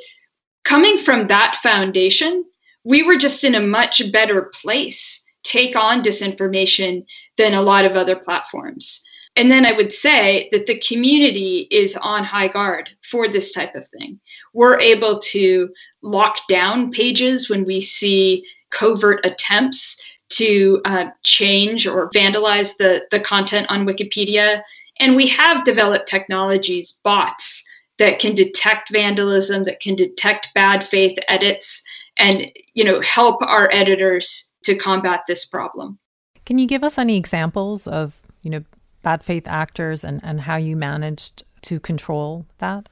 coming 0.64 1.00
from 1.00 1.28
that 1.28 1.56
foundation, 1.64 2.46
we 2.84 3.02
were 3.02 3.18
just 3.18 3.44
in 3.44 3.56
a 3.56 3.62
much 3.62 4.12
better 4.12 4.52
place 4.62 5.24
take 5.44 5.76
on 5.76 6.04
disinformation 6.04 7.06
than 7.38 7.54
a 7.54 7.62
lot 7.62 7.86
of 7.86 7.94
other 7.94 8.16
platforms. 8.16 9.02
And 9.38 9.52
then 9.52 9.66
I 9.66 9.72
would 9.72 9.94
say 9.94 10.50
that 10.52 10.66
the 10.66 10.80
community 10.80 11.68
is 11.70 11.96
on 11.98 12.24
high 12.24 12.48
guard 12.48 12.90
for 13.04 13.28
this 13.28 13.52
type 13.52 13.76
of 13.76 13.88
thing. 13.88 14.20
We're 14.54 14.80
able 14.80 15.20
to 15.20 15.70
lock 16.02 16.40
down 16.50 16.92
pages 16.92 17.50
when 17.50 17.64
we 17.64 17.80
see 17.80 18.44
covert 18.72 19.26
attempts 19.26 20.02
to 20.30 20.82
uh, 20.86 21.06
change 21.24 21.88
or 21.88 22.10
vandalize 22.10 22.76
the, 22.78 23.04
the 23.12 23.20
content 23.20 23.68
on 23.70 23.86
Wikipedia. 23.86 24.62
And 25.00 25.16
we 25.16 25.28
have 25.28 25.64
developed 25.64 26.08
technologies, 26.08 27.00
bots, 27.04 27.64
that 27.98 28.20
can 28.20 28.36
detect 28.36 28.92
vandalism, 28.92 29.64
that 29.64 29.80
can 29.80 29.96
detect 29.96 30.50
bad 30.54 30.84
faith 30.84 31.18
edits, 31.28 31.82
and 32.18 32.52
you 32.74 32.84
know 32.84 33.02
help 33.02 33.42
our 33.42 33.70
editors 33.72 34.52
to 34.64 34.76
combat 34.76 35.22
this 35.28 35.46
problem. 35.46 35.98
Can 36.46 36.58
you 36.58 36.68
give 36.68 36.84
us 36.84 36.98
any 36.98 37.18
examples 37.18 37.88
of, 37.88 38.22
you 38.42 38.50
know, 38.50 38.64
bad 39.08 39.24
faith 39.24 39.48
actors 39.48 40.04
and, 40.04 40.20
and 40.22 40.42
how 40.42 40.58
you 40.58 40.76
managed 40.76 41.42
to 41.62 41.80
control 41.80 42.46
that? 42.58 42.90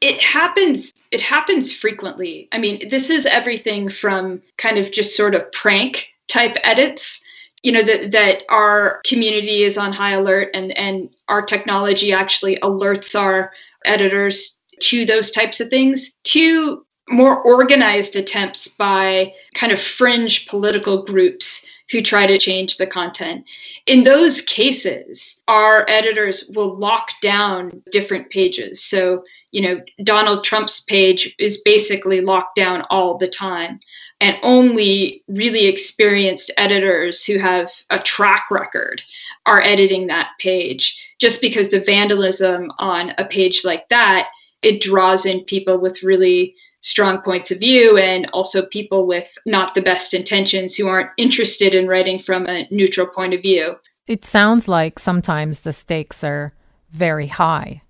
It 0.00 0.22
happens 0.22 0.92
it 1.10 1.20
happens 1.20 1.72
frequently. 1.72 2.48
I 2.52 2.58
mean, 2.58 2.88
this 2.88 3.10
is 3.10 3.26
everything 3.26 3.90
from 3.90 4.40
kind 4.58 4.78
of 4.78 4.92
just 4.92 5.16
sort 5.16 5.34
of 5.34 5.50
prank 5.50 6.12
type 6.28 6.56
edits 6.62 7.20
you 7.64 7.72
know 7.72 7.82
that 7.82 8.12
that 8.12 8.42
our 8.48 9.00
community 9.04 9.64
is 9.64 9.76
on 9.76 9.92
high 9.92 10.12
alert 10.12 10.50
and 10.54 10.76
and 10.78 11.08
our 11.26 11.42
technology 11.42 12.12
actually 12.12 12.56
alerts 12.62 13.18
our 13.18 13.52
editors 13.84 14.60
to 14.78 15.04
those 15.04 15.32
types 15.32 15.58
of 15.60 15.68
things 15.68 16.12
to 16.22 16.84
more 17.08 17.40
organized 17.42 18.14
attempts 18.14 18.68
by 18.68 19.32
kind 19.54 19.72
of 19.72 19.80
fringe 19.80 20.46
political 20.46 21.02
groups 21.04 21.66
who 21.90 22.02
try 22.02 22.26
to 22.26 22.38
change 22.38 22.76
the 22.76 22.86
content. 22.86 23.44
In 23.86 24.02
those 24.02 24.40
cases, 24.40 25.42
our 25.46 25.86
editors 25.88 26.50
will 26.54 26.76
lock 26.76 27.10
down 27.20 27.82
different 27.92 28.30
pages. 28.30 28.82
So, 28.82 29.24
you 29.52 29.62
know, 29.62 29.80
Donald 30.02 30.42
Trump's 30.42 30.80
page 30.80 31.34
is 31.38 31.58
basically 31.58 32.20
locked 32.20 32.56
down 32.56 32.84
all 32.90 33.16
the 33.16 33.28
time. 33.28 33.80
And 34.20 34.38
only 34.42 35.22
really 35.28 35.66
experienced 35.66 36.50
editors 36.56 37.22
who 37.22 37.38
have 37.38 37.70
a 37.90 37.98
track 37.98 38.50
record 38.50 39.02
are 39.44 39.60
editing 39.60 40.06
that 40.06 40.30
page. 40.40 40.98
Just 41.18 41.42
because 41.42 41.68
the 41.68 41.80
vandalism 41.80 42.70
on 42.78 43.12
a 43.18 43.26
page 43.26 43.62
like 43.62 43.88
that, 43.90 44.28
it 44.62 44.80
draws 44.80 45.26
in 45.26 45.44
people 45.44 45.78
with 45.78 46.02
really 46.02 46.56
strong 46.86 47.20
points 47.20 47.50
of 47.50 47.58
view 47.58 47.98
and 47.98 48.30
also 48.32 48.64
people 48.64 49.08
with 49.08 49.36
not 49.44 49.74
the 49.74 49.82
best 49.82 50.14
intentions 50.14 50.76
who 50.76 50.86
aren't 50.86 51.10
interested 51.16 51.74
in 51.74 51.88
writing 51.88 52.16
from 52.16 52.46
a 52.46 52.68
neutral 52.70 53.08
point 53.08 53.34
of 53.34 53.42
view. 53.42 53.74
It 54.06 54.24
sounds 54.24 54.68
like 54.68 55.00
sometimes 55.00 55.60
the 55.60 55.72
stakes 55.72 56.22
are 56.22 56.52
very 56.90 57.26
high. 57.26 57.82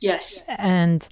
Yes. 0.00 0.44
And 0.58 1.08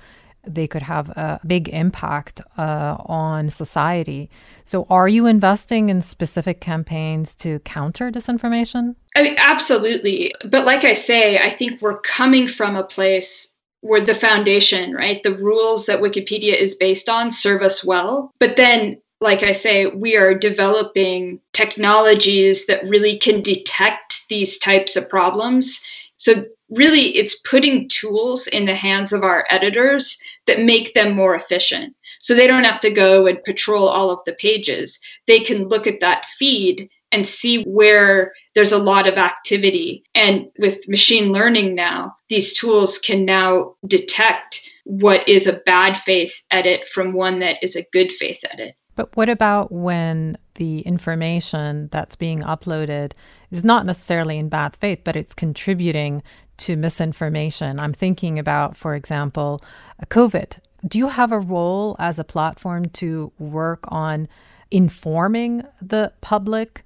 they 0.47 0.67
could 0.67 0.83
have 0.83 1.09
a 1.11 1.41
big 1.47 1.71
impact 1.71 2.43
uh, 2.59 2.97
on 3.07 3.49
society. 3.49 4.29
So, 4.65 4.87
are 4.91 5.09
you 5.09 5.27
investing 5.27 5.89
in 5.89 6.03
specific 6.03 6.61
campaigns 6.61 7.35
to 7.37 7.59
counter 7.61 8.11
disinformation? 8.11 8.97
I 9.17 9.23
mean, 9.23 9.37
absolutely. 9.39 10.33
But 10.45 10.67
like 10.67 10.85
I 10.85 10.93
say, 10.93 11.39
I 11.39 11.51
think 11.51 11.81
we're 11.81 12.01
coming 12.01 12.49
from 12.49 12.77
a 12.77 12.85
place 12.85 13.55
were 13.83 14.01
the 14.01 14.15
foundation, 14.15 14.93
right? 14.95 15.23
The 15.23 15.35
rules 15.37 15.87
that 15.87 16.01
Wikipedia 16.01 16.55
is 16.55 16.75
based 16.75 17.09
on 17.09 17.31
serve 17.31 17.63
us 17.63 17.85
well. 17.85 18.33
But 18.39 18.57
then, 18.57 19.01
like 19.21 19.43
I 19.43 19.53
say, 19.53 19.87
we 19.87 20.17
are 20.17 20.35
developing 20.35 21.41
technologies 21.53 22.67
that 22.67 22.89
really 22.89 23.19
can 23.19 23.43
detect 23.43 24.29
these 24.29 24.59
types 24.59 24.97
of 24.97 25.09
problems. 25.09 25.81
So, 26.17 26.45
really, 26.71 27.17
it's 27.17 27.41
putting 27.41 27.89
tools 27.89 28.47
in 28.47 28.65
the 28.65 28.75
hands 28.75 29.13
of 29.13 29.25
our 29.25 29.47
editors 29.49 30.19
that 30.47 30.61
make 30.61 30.95
them 30.95 31.15
more 31.15 31.35
efficient. 31.35 31.95
So, 32.21 32.35
they 32.35 32.47
don't 32.47 32.65
have 32.65 32.81
to 32.81 32.91
go 32.91 33.27
and 33.27 33.43
patrol 33.45 33.89
all 33.89 34.11
of 34.11 34.23
the 34.25 34.35
pages. 34.35 34.99
They 35.27 35.41
can 35.41 35.69
look 35.69 35.87
at 35.87 36.01
that 36.01 36.27
feed 36.39 36.89
and 37.13 37.27
see 37.27 37.63
where 37.65 38.33
there's 38.55 38.73
a 38.73 38.79
lot 38.79 39.09
of 39.09 39.19
activity. 39.19 40.05
And 40.15 40.47
with 40.59 40.89
machine 40.89 41.33
learning 41.33 41.75
now, 41.75 42.17
these 42.29 42.53
tools 42.53 42.99
can 42.99 43.25
now 43.25 43.75
detect 43.87 44.69
what 44.85 45.29
is 45.29 45.47
a 45.47 45.61
bad 45.67 45.97
faith 45.97 46.35
edit 46.51 46.89
from 46.89 47.13
one 47.13 47.39
that 47.41 47.59
is 47.63 47.77
a 47.77 47.87
good 47.93 48.13
faith 48.13 48.41
edit. 48.53 48.75
But 48.97 49.17
what 49.17 49.29
about 49.29 49.73
when 49.73 50.37
the 50.57 50.81
information 50.81 51.89
that's 51.91 52.17
being 52.17 52.41
uploaded 52.41 53.13
is 53.51 53.65
not 53.65 53.87
necessarily 53.87 54.37
in 54.37 54.49
bad 54.49 54.77
faith, 54.77 55.01
but 55.05 55.17
it's 55.17 55.33
contributing 55.33 56.23
to 56.59 56.77
misinformation? 56.77 57.81
I'm 57.81 57.95
thinking 57.95 58.39
about, 58.39 58.77
for 58.77 58.95
example, 58.95 59.63
COVID. 60.07 60.59
Do 60.87 60.99
you 60.99 61.09
have 61.09 61.33
a 61.33 61.39
role 61.39 61.97
as 61.99 62.19
a 62.19 62.25
platform 62.25 62.87
to 62.91 63.33
work 63.39 63.85
on 63.89 64.29
informing 64.71 65.65
the 65.81 66.13
public? 66.21 66.85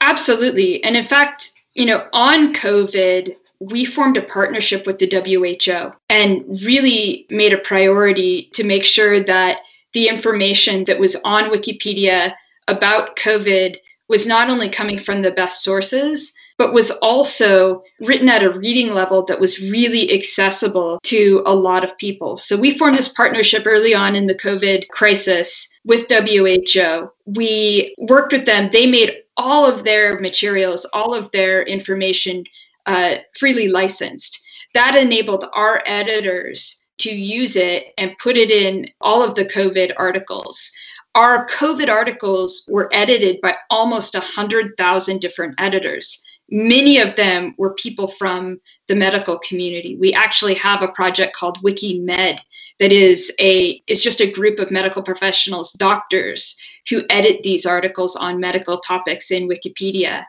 Absolutely. 0.00 0.82
And 0.84 0.96
in 0.96 1.04
fact, 1.04 1.52
you 1.74 1.86
know, 1.86 2.06
on 2.12 2.52
COVID, 2.52 3.36
we 3.60 3.84
formed 3.84 4.16
a 4.16 4.22
partnership 4.22 4.86
with 4.86 4.98
the 4.98 5.08
WHO 5.08 5.92
and 6.08 6.44
really 6.64 7.26
made 7.30 7.52
a 7.52 7.58
priority 7.58 8.50
to 8.54 8.64
make 8.64 8.84
sure 8.84 9.20
that 9.20 9.58
the 9.94 10.08
information 10.08 10.84
that 10.84 11.00
was 11.00 11.16
on 11.24 11.50
Wikipedia 11.50 12.34
about 12.68 13.16
COVID 13.16 13.76
was 14.08 14.26
not 14.26 14.48
only 14.48 14.68
coming 14.68 14.98
from 14.98 15.22
the 15.22 15.30
best 15.30 15.62
sources, 15.62 16.32
but 16.56 16.72
was 16.72 16.90
also 16.90 17.82
written 18.00 18.28
at 18.28 18.42
a 18.42 18.50
reading 18.50 18.92
level 18.92 19.24
that 19.24 19.38
was 19.38 19.60
really 19.60 20.12
accessible 20.12 20.98
to 21.04 21.42
a 21.46 21.54
lot 21.54 21.84
of 21.84 21.96
people. 21.98 22.36
So 22.36 22.56
we 22.56 22.76
formed 22.76 22.96
this 22.96 23.08
partnership 23.08 23.62
early 23.64 23.94
on 23.94 24.16
in 24.16 24.26
the 24.26 24.34
COVID 24.34 24.88
crisis 24.88 25.68
with 25.84 26.10
WHO. 26.10 27.10
We 27.26 27.94
worked 27.98 28.32
with 28.32 28.44
them. 28.44 28.70
They 28.72 28.86
made 28.86 29.16
all 29.38 29.64
of 29.64 29.84
their 29.84 30.18
materials, 30.18 30.84
all 30.92 31.14
of 31.14 31.30
their 31.30 31.62
information 31.62 32.44
uh, 32.86 33.16
freely 33.38 33.68
licensed. 33.68 34.40
That 34.74 34.96
enabled 34.96 35.46
our 35.54 35.82
editors 35.86 36.82
to 36.98 37.10
use 37.10 37.56
it 37.56 37.94
and 37.96 38.18
put 38.18 38.36
it 38.36 38.50
in 38.50 38.86
all 39.00 39.22
of 39.22 39.34
the 39.34 39.44
COVID 39.44 39.92
articles. 39.96 40.70
Our 41.14 41.46
COVID 41.46 41.88
articles 41.88 42.64
were 42.68 42.90
edited 42.92 43.40
by 43.40 43.56
almost 43.70 44.14
100,000 44.14 45.20
different 45.20 45.54
editors. 45.58 46.22
Many 46.50 46.98
of 46.98 47.14
them 47.14 47.54
were 47.58 47.74
people 47.74 48.06
from 48.06 48.60
the 48.86 48.94
medical 48.94 49.38
community. 49.40 49.96
We 49.96 50.14
actually 50.14 50.54
have 50.54 50.82
a 50.82 50.88
project 50.88 51.36
called 51.36 51.62
WikiMed 51.62 52.38
that 52.78 52.92
is 52.92 53.32
a 53.40 53.82
it's 53.86 54.02
just 54.02 54.20
a 54.20 54.30
group 54.30 54.58
of 54.58 54.70
medical 54.70 55.02
professionals, 55.02 55.72
doctors 55.72 56.56
who 56.88 57.02
edit 57.10 57.42
these 57.42 57.66
articles 57.66 58.16
on 58.16 58.40
medical 58.40 58.78
topics 58.78 59.30
in 59.30 59.48
Wikipedia. 59.48 60.24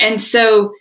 And 0.00 0.20
so 0.20 0.72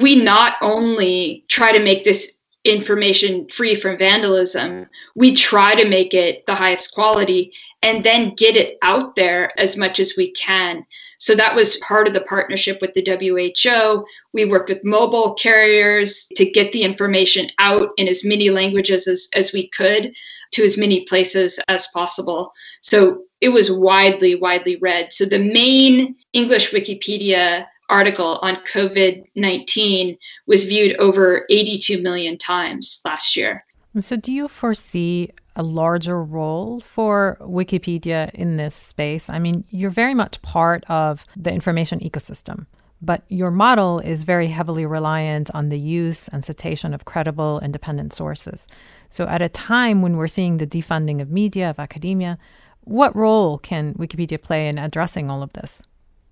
we 0.00 0.16
not 0.16 0.54
only 0.62 1.44
try 1.48 1.72
to 1.72 1.82
make 1.84 2.04
this 2.04 2.38
information 2.64 3.48
free 3.48 3.74
from 3.74 3.98
vandalism, 3.98 4.86
we 5.14 5.34
try 5.34 5.74
to 5.74 5.88
make 5.88 6.14
it 6.14 6.46
the 6.46 6.54
highest 6.54 6.94
quality 6.94 7.52
and 7.82 8.04
then 8.04 8.34
get 8.36 8.56
it 8.56 8.78
out 8.82 9.16
there 9.16 9.52
as 9.58 9.76
much 9.76 9.98
as 9.98 10.14
we 10.16 10.30
can. 10.30 10.86
So 11.18 11.34
that 11.34 11.54
was 11.54 11.76
part 11.78 12.06
of 12.06 12.14
the 12.14 12.20
partnership 12.22 12.80
with 12.80 12.94
the 12.94 13.04
WHO. 13.04 14.04
We 14.32 14.44
worked 14.44 14.68
with 14.68 14.84
mobile 14.84 15.34
carriers 15.34 16.26
to 16.36 16.48
get 16.48 16.72
the 16.72 16.82
information 16.82 17.48
out 17.58 17.90
in 17.96 18.08
as 18.08 18.24
many 18.24 18.50
languages 18.50 19.06
as, 19.08 19.28
as 19.34 19.52
we 19.52 19.68
could 19.68 20.12
to 20.52 20.64
as 20.64 20.76
many 20.76 21.04
places 21.04 21.58
as 21.68 21.86
possible. 21.88 22.52
So 22.80 23.22
it 23.40 23.48
was 23.48 23.72
widely, 23.72 24.36
widely 24.36 24.76
read. 24.76 25.12
So 25.12 25.24
the 25.24 25.38
main 25.38 26.16
English 26.32 26.72
Wikipedia 26.72 27.66
article 27.92 28.38
on 28.42 28.56
COVID 28.64 29.24
19 29.36 30.16
was 30.46 30.64
viewed 30.64 30.96
over 30.96 31.44
82 31.50 32.02
million 32.02 32.38
times 32.38 33.00
last 33.04 33.36
year. 33.36 33.64
So, 34.00 34.16
do 34.16 34.32
you 34.32 34.48
foresee 34.48 35.30
a 35.54 35.62
larger 35.62 36.24
role 36.24 36.80
for 36.80 37.36
Wikipedia 37.40 38.30
in 38.32 38.56
this 38.56 38.74
space? 38.74 39.28
I 39.28 39.38
mean, 39.38 39.64
you're 39.68 39.90
very 39.90 40.14
much 40.14 40.40
part 40.40 40.82
of 40.88 41.26
the 41.36 41.52
information 41.52 42.00
ecosystem, 42.00 42.64
but 43.02 43.22
your 43.28 43.50
model 43.50 43.98
is 43.98 44.24
very 44.24 44.46
heavily 44.46 44.86
reliant 44.86 45.50
on 45.54 45.68
the 45.68 45.78
use 45.78 46.28
and 46.28 46.42
citation 46.42 46.94
of 46.94 47.04
credible 47.04 47.60
independent 47.60 48.14
sources. 48.14 48.66
So, 49.10 49.26
at 49.26 49.42
a 49.42 49.50
time 49.50 50.00
when 50.00 50.16
we're 50.16 50.26
seeing 50.26 50.56
the 50.56 50.66
defunding 50.66 51.20
of 51.20 51.30
media, 51.30 51.68
of 51.68 51.78
academia, 51.78 52.38
what 52.84 53.14
role 53.14 53.58
can 53.58 53.92
Wikipedia 53.94 54.40
play 54.40 54.68
in 54.68 54.78
addressing 54.78 55.30
all 55.30 55.42
of 55.42 55.52
this? 55.52 55.82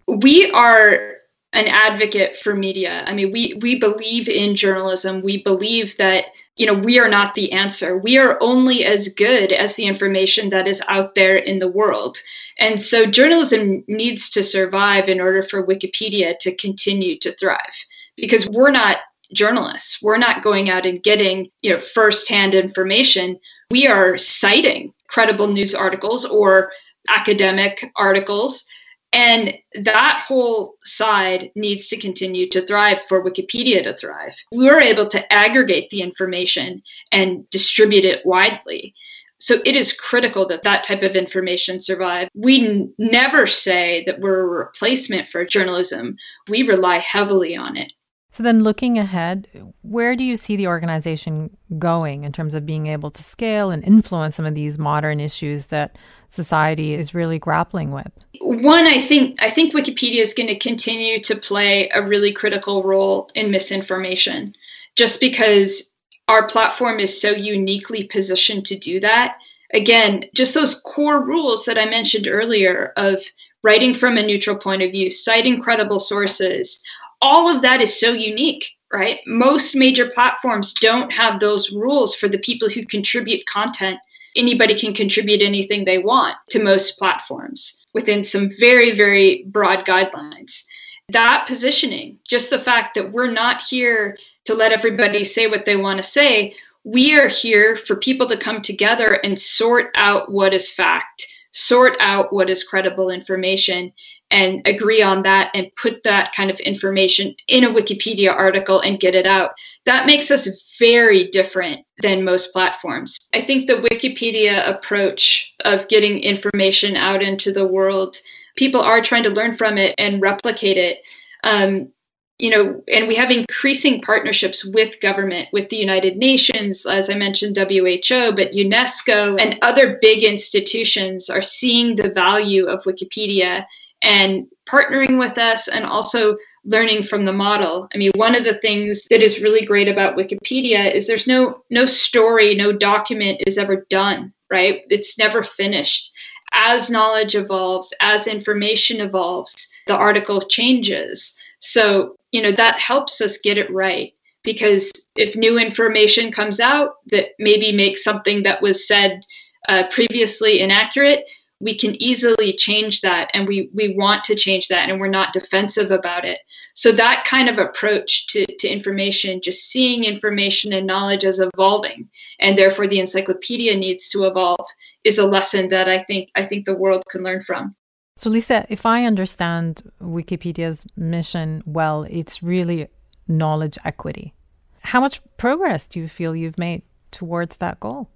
We 0.07 0.51
are 0.53 1.20
an 1.53 1.67
advocate 1.67 2.37
for 2.37 2.55
media. 2.55 3.05
I 3.07 3.13
mean, 3.13 3.33
we 3.33 3.55
we 3.61 3.79
believe 3.79 4.29
in 4.29 4.55
journalism. 4.55 5.23
We 5.23 5.43
believe 5.43 5.97
that 5.97 6.27
you 6.57 6.67
know 6.67 6.75
we 6.75 6.99
are 6.99 7.09
not 7.09 7.35
the 7.35 7.51
answer. 7.53 7.99
We 7.99 8.19
are 8.19 8.39
only 8.41 8.85
as 8.85 9.09
good 9.09 9.53
as 9.53 9.75
the 9.75 9.87
information 9.87 10.51
that 10.51 10.69
is 10.69 10.83
out 10.89 11.15
there 11.15 11.37
in 11.37 11.59
the 11.59 11.69
world. 11.69 12.19
And 12.59 12.81
so 12.81 13.07
journalism 13.07 13.83
needs 13.89 14.29
to 14.31 14.43
survive 14.43 15.09
in 15.09 15.21
order 15.21 15.43
for 15.43 15.67
Wikipedia 15.67 16.39
to 16.39 16.55
continue 16.55 17.19
to 17.19 17.33
thrive 17.33 17.87
because 18.17 18.49
we're 18.49 18.71
not 18.71 18.99
journalists. 19.33 20.03
We're 20.03 20.19
not 20.19 20.43
going 20.43 20.71
out 20.71 20.87
and 20.87 21.03
getting, 21.03 21.51
you 21.63 21.73
know, 21.73 21.81
firsthand 21.81 22.55
information. 22.55 23.39
We 23.71 23.87
are 23.87 24.19
citing 24.19 24.93
credible 25.07 25.49
news 25.49 25.75
articles 25.75 26.25
or 26.25 26.73
academic 27.09 27.91
articles 27.97 28.65
and 29.13 29.55
that 29.75 30.25
whole 30.27 30.77
side 30.85 31.51
needs 31.57 31.89
to 31.89 31.97
continue 31.97 32.49
to 32.51 32.65
thrive 32.65 33.03
for 33.09 33.25
Wikipedia 33.25 33.83
to 33.83 33.97
thrive. 33.97 34.37
We 34.53 34.67
were 34.67 34.81
able 34.81 35.07
to 35.09 35.33
aggregate 35.33 35.91
the 35.91 36.03
information 36.03 36.83
and 37.11 37.49
distribute 37.51 38.05
it 38.05 38.25
widely. 38.25 38.95
So 39.41 39.61
it 39.65 39.75
is 39.75 39.93
critical 39.93 40.47
that 40.47 40.63
that 40.65 40.85
type 40.85 41.03
of 41.03 41.17
information 41.17 41.81
survive. 41.81 42.29
We 42.35 42.69
n- 42.69 42.95
never 42.99 43.47
say 43.47 44.05
that 44.07 44.21
we're 44.21 44.41
a 44.41 44.47
replacement 44.47 45.31
for 45.31 45.45
journalism. 45.45 46.17
We 46.49 46.63
rely 46.63 46.99
heavily 46.99 47.57
on 47.57 47.77
it. 47.77 47.93
So 48.33 48.45
then 48.45 48.63
looking 48.63 48.97
ahead, 48.97 49.49
where 49.83 50.15
do 50.15 50.23
you 50.23 50.37
see 50.37 50.55
the 50.55 50.69
organization 50.69 51.57
going 51.79 52.23
in 52.23 52.33
terms 52.33 52.55
of 52.55 52.65
being 52.65 52.87
able 52.87 53.11
to 53.11 53.23
scale 53.23 53.71
and 53.71 53.83
influence 53.83 54.37
some 54.37 54.47
of 54.47 54.55
these 54.55 54.79
modern 54.79 55.19
issues 55.19 55.67
that 55.67 55.99
society 56.31 56.95
is 56.95 57.15
really 57.15 57.39
grappling 57.39 57.91
with? 57.91 58.11
One, 58.41 58.87
I 58.87 59.01
think 59.01 59.43
I 59.43 59.51
think 59.51 59.75
Wikipedia 59.75 60.23
is 60.23 60.35
going 60.35 60.49
to 60.49 60.59
continue 60.59 61.21
to 61.21 61.37
play 61.37 61.89
a 61.91 62.07
really 62.07 62.33
critical 62.33 62.83
role 62.83 63.31
in 63.35 63.51
misinformation 63.51 64.55
just 64.97 65.21
because 65.21 65.91
our 66.29 66.47
platform 66.47 67.01
is 67.01 67.21
so 67.21 67.31
uniquely 67.31 68.05
positioned 68.05 68.65
to 68.67 68.79
do 68.79 69.01
that. 69.01 69.39
Again, 69.75 70.23
just 70.35 70.55
those 70.55 70.81
core 70.81 71.25
rules 71.25 71.65
that 71.65 71.79
I 71.79 71.87
mentioned 71.87 72.27
earlier 72.29 72.93
of 72.97 73.23
writing 73.63 73.95
from 73.95 74.17
a 74.17 74.23
neutral 74.23 74.57
point 74.57 74.83
of 74.83 74.91
view, 74.91 75.11
citing 75.11 75.61
credible 75.61 75.99
sources, 75.99 76.81
all 77.21 77.49
of 77.49 77.63
that 77.63 77.81
is 77.81 77.99
so 77.99 78.13
unique, 78.13 78.71
right? 78.93 79.21
Most 79.27 79.75
major 79.75 80.09
platforms 80.09 80.73
don't 80.75 81.13
have 81.13 81.39
those 81.39 81.71
rules 81.71 82.15
for 82.15 82.29
the 82.29 82.39
people 82.39 82.69
who 82.69 82.87
contribute 82.87 83.47
content. 83.47 83.99
Anybody 84.37 84.75
can 84.75 84.95
contribute 84.95 85.43
anything 85.43 85.85
they 85.85 85.99
want 85.99 86.37
to 86.51 86.63
most 86.63 86.99
platforms 86.99 87.85
within 87.95 88.23
some 88.23 88.51
very, 88.59 88.93
very 88.93 89.45
broad 89.49 89.85
guidelines. 89.85 90.63
That 91.09 91.45
positioning, 91.47 92.19
just 92.29 92.51
the 92.51 92.59
fact 92.59 92.95
that 92.95 93.13
we're 93.13 93.31
not 93.31 93.61
here 93.61 94.17
to 94.45 94.55
let 94.55 94.73
everybody 94.73 95.25
say 95.25 95.47
what 95.49 95.65
they 95.65 95.77
want 95.77 95.99
to 95.99 96.03
say, 96.03 96.55
we 96.85 97.19
are 97.19 97.29
here 97.29 97.77
for 97.77 97.97
people 97.97 98.27
to 98.29 98.37
come 98.37 98.63
together 98.63 99.21
and 99.25 99.39
sort 99.39 99.91
out 99.97 100.31
what 100.33 100.55
is 100.55 100.71
fact, 100.71 101.27
sort 101.51 101.97
out 102.01 102.33
what 102.33 102.49
is 102.49 102.65
credible 102.65 103.11
information, 103.11 103.93
and 104.31 104.67
agree 104.67 105.03
on 105.03 105.23
that 105.25 105.51
and 105.55 105.75
put 105.77 106.03
that 106.05 106.33
kind 106.33 106.51
of 106.51 106.61
information 106.61 107.35
in 107.49 107.65
a 107.65 107.71
Wikipedia 107.71 108.33
article 108.33 108.81
and 108.81 109.01
get 109.01 109.15
it 109.15 109.27
out. 109.27 109.51
That 109.87 110.07
makes 110.07 110.31
us 110.31 110.49
very 110.81 111.29
different 111.29 111.79
than 112.03 112.25
most 112.25 112.53
platforms. 112.53 113.17
I 113.33 113.43
think 113.43 113.67
the 113.67 113.87
Wikipedia 113.91 114.69
approach 114.69 115.55
of 115.65 115.87
getting 115.87 116.19
information 116.21 116.97
out 116.97 117.23
into 117.23 117.53
the 117.53 117.67
world, 117.67 118.17
people 118.57 118.81
are 118.81 119.01
trying 119.01 119.23
to 119.25 119.31
learn 119.31 119.57
from 119.57 119.79
it 119.79 119.95
and 119.99 120.21
replicate 120.21 120.79
it. 120.79 121.03
Um, 121.45 121.93
you 122.39 122.49
know, 122.49 122.83
and 122.93 123.07
we 123.07 123.15
have 123.17 123.31
increasing 123.31 124.01
partnerships 124.01 124.65
with 124.65 125.01
government, 125.01 125.49
with 125.53 125.69
the 125.69 125.77
United 125.77 126.17
Nations, 126.17 126.87
as 126.87 127.11
I 127.11 127.15
mentioned, 127.15 127.59
WHO, 127.59 128.33
but 128.33 128.53
UNESCO 128.53 129.39
and 129.39 129.59
other 129.61 129.99
big 130.01 130.25
institutions 130.25 131.29
are 131.29 131.43
seeing 131.43 131.95
the 131.95 132.09
value 132.09 132.65
of 132.67 132.83
Wikipedia 132.85 133.67
and 134.01 134.47
partnering 134.67 135.19
with 135.19 135.37
us 135.37 135.69
and 135.69 135.85
also 135.85 136.37
learning 136.65 137.03
from 137.05 137.25
the 137.25 137.33
model. 137.33 137.89
I 137.95 137.99
mean, 137.99 138.11
one 138.17 138.35
of 138.35 138.45
the 138.45 138.59
things 138.59 139.07
that 139.11 139.23
is 139.23 139.41
really 139.43 139.65
great 139.65 139.89
about 139.89 140.17
Wikipedia 140.17 140.93
is 140.93 141.07
there's 141.07 141.27
no 141.27 141.63
no 141.71 141.87
story, 141.87 142.55
no 142.55 142.73
document 142.73 143.43
is 143.47 143.59
ever 143.59 143.87
done, 143.91 144.33
right? 144.51 144.83
It's 144.91 145.19
never 145.19 145.43
finished. 145.43 146.13
As 146.53 146.91
knowledge 146.91 147.35
evolves, 147.37 147.95
as 148.01 148.27
information 148.27 149.01
evolves, 149.01 149.55
the 149.87 149.97
article 149.97 150.41
changes. 150.41 151.35
So, 151.61 152.17
you 152.33 152.43
know, 152.43 152.53
that 152.53 152.79
helps 152.81 153.21
us 153.21 153.39
get 153.39 153.59
it 153.59 153.73
right. 153.73 154.13
because 154.43 154.91
if 155.17 155.37
new 155.37 155.59
information 155.59 156.33
comes 156.33 156.61
out 156.61 156.95
that 157.11 157.27
maybe 157.39 157.73
makes 157.73 158.03
something 158.03 158.43
that 158.43 158.63
was 158.63 158.87
said 158.87 159.21
uh, 159.69 159.85
previously 159.91 160.61
inaccurate, 160.61 161.25
we 161.61 161.75
can 161.77 162.01
easily 162.03 162.55
change 162.55 163.03
that 163.03 163.31
and 163.35 163.47
we 163.47 163.71
we 163.75 163.95
want 163.95 164.25
to 164.25 164.35
change 164.35 164.69
that 164.69 164.89
and 164.89 164.99
we're 164.99 165.09
not 165.09 165.33
defensive 165.33 165.91
about 165.91 166.25
it. 166.25 166.41
So 166.75 166.91
that 166.93 167.25
kind 167.25 167.49
of 167.49 167.59
approach 167.59 168.27
to, 168.29 168.47
to 168.47 168.69
information 168.69 169.41
just 169.43 169.69
seeing 169.69 170.05
information 170.05 170.73
and 170.73 170.87
knowledge 170.87 171.25
as 171.25 171.39
evolving 171.39 172.09
and 172.41 172.57
therefore 172.57 172.87
the 172.87 173.01
encyclopedia 173.01 173.77
needs 173.77 174.09
to 174.09 174.25
evolve 174.25 174.67
is 175.05 175.19
a 175.19 175.27
lesson 175.27 175.69
that 175.69 175.89
i 175.89 175.99
think 175.99 176.31
i 176.35 176.43
think 176.45 176.65
the 176.65 176.77
world 176.77 177.05
can 177.11 177.23
learn 177.23 177.43
from. 177.43 177.75
So 178.17 178.31
lisa 178.31 178.67
if 178.69 178.87
i 178.87 179.05
understand 179.05 179.83
wikipedia's 180.01 180.87
mission 180.97 181.63
well 181.67 182.07
it's 182.09 182.43
really 182.43 182.89
knowledge 183.29 183.79
equity. 183.85 184.35
How 184.83 185.01
much 185.01 185.21
progress 185.37 185.87
do 185.87 186.01
you 186.01 186.09
feel 186.09 186.35
you've 186.35 186.59
made 186.59 186.83
towards 187.11 187.59
that 187.59 187.79
goal 187.81 188.09